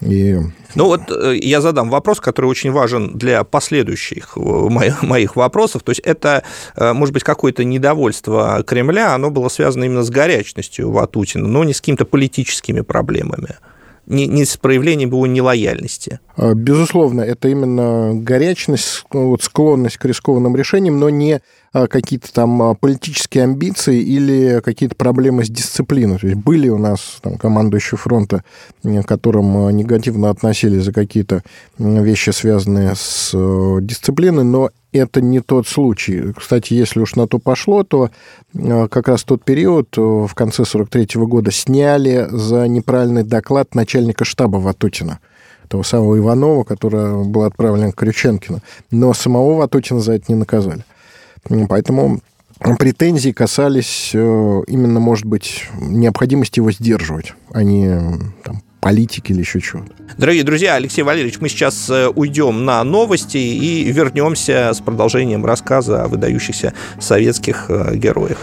И... 0.00 0.38
Ну 0.74 0.86
вот 0.86 1.10
э, 1.10 1.36
я 1.42 1.60
задам 1.60 1.90
вопрос, 1.90 2.18
который 2.18 2.46
очень 2.46 2.70
важен 2.70 3.18
для 3.18 3.44
последующих 3.44 4.36
моих, 4.36 5.02
моих 5.02 5.36
вопросов. 5.36 5.82
То 5.82 5.90
есть 5.90 6.00
это, 6.00 6.42
может 6.74 7.12
быть, 7.12 7.22
какое-то 7.22 7.64
недовольство 7.64 8.62
Кремля, 8.66 9.14
оно 9.14 9.30
было 9.30 9.50
связано 9.50 9.84
именно 9.84 10.04
с 10.04 10.10
горячностью 10.10 10.90
Ватутина, 10.90 11.46
но 11.46 11.64
не 11.64 11.74
с 11.74 11.80
какими-то 11.80 12.06
политическими 12.06 12.80
проблемами 12.80 13.56
не, 14.06 14.26
не 14.26 14.44
с 14.44 14.56
проявлением 14.56 15.10
его 15.10 15.26
нелояльности. 15.26 16.20
А, 16.36 16.54
безусловно, 16.54 17.22
это 17.22 17.48
именно 17.48 18.14
горячность, 18.14 19.04
вот 19.10 19.42
склонность 19.42 19.98
к 19.98 20.04
рискованным 20.04 20.56
решениям, 20.56 20.98
но 20.98 21.10
не 21.10 21.40
какие-то 21.88 22.32
там 22.32 22.62
а, 22.62 22.74
политические 22.74 23.44
амбиции 23.44 24.00
или 24.00 24.60
какие-то 24.64 24.96
проблемы 24.96 25.44
с 25.44 25.48
дисциплиной. 25.48 26.18
То 26.18 26.26
есть 26.28 26.38
были 26.38 26.68
у 26.68 26.78
нас 26.78 27.18
там 27.20 27.36
командующие 27.36 27.98
фронта, 27.98 28.42
к 28.82 29.02
которым 29.02 29.76
негативно 29.76 30.30
относились 30.30 30.84
за 30.84 30.92
какие-то 30.92 31.42
вещи, 31.78 32.30
связанные 32.30 32.94
с 32.96 33.32
дисциплиной, 33.80 34.44
но 34.44 34.70
это 34.92 35.20
не 35.20 35.40
тот 35.40 35.68
случай. 35.68 36.32
Кстати, 36.36 36.72
если 36.74 37.00
уж 37.00 37.14
на 37.16 37.26
то 37.26 37.38
пошло, 37.38 37.82
то 37.82 38.10
как 38.54 39.08
раз 39.08 39.24
тот 39.24 39.44
период 39.44 39.88
в 39.96 40.30
конце 40.34 40.64
43 40.64 41.08
года 41.24 41.50
сняли 41.50 42.26
за 42.30 42.66
неправильный 42.66 43.22
доклад 43.22 43.74
начальника 43.74 44.24
штаба 44.24 44.56
Ватутина 44.56 45.20
того 45.68 45.82
самого 45.82 46.16
Иванова, 46.16 46.64
который 46.64 47.24
был 47.24 47.42
отправлен 47.42 47.92
к 47.92 47.96
Крюченкину. 47.96 48.60
Но 48.90 49.12
самого 49.14 49.54
Ватутина 49.54 50.00
за 50.00 50.12
это 50.12 50.26
не 50.28 50.36
наказали. 50.36 50.84
Поэтому 51.68 52.20
претензии 52.78 53.30
касались 53.30 54.10
э, 54.14 54.62
именно, 54.66 55.00
может 55.00 55.26
быть, 55.26 55.64
необходимости 55.78 56.58
его 56.58 56.70
сдерживать, 56.70 57.34
а 57.52 57.62
не 57.62 57.98
там, 58.42 58.62
политики 58.80 59.32
или 59.32 59.40
еще 59.40 59.60
чего-то. 59.60 59.92
Дорогие 60.16 60.44
друзья, 60.44 60.74
Алексей 60.74 61.02
Валерьевич, 61.02 61.40
мы 61.40 61.48
сейчас 61.48 61.90
э, 61.90 62.08
уйдем 62.08 62.64
на 62.64 62.82
новости 62.84 63.36
и 63.36 63.90
вернемся 63.92 64.72
с 64.72 64.80
продолжением 64.80 65.44
рассказа 65.44 66.04
о 66.04 66.08
выдающихся 66.08 66.72
советских 67.00 67.66
э, 67.68 67.96
героях. 67.96 68.38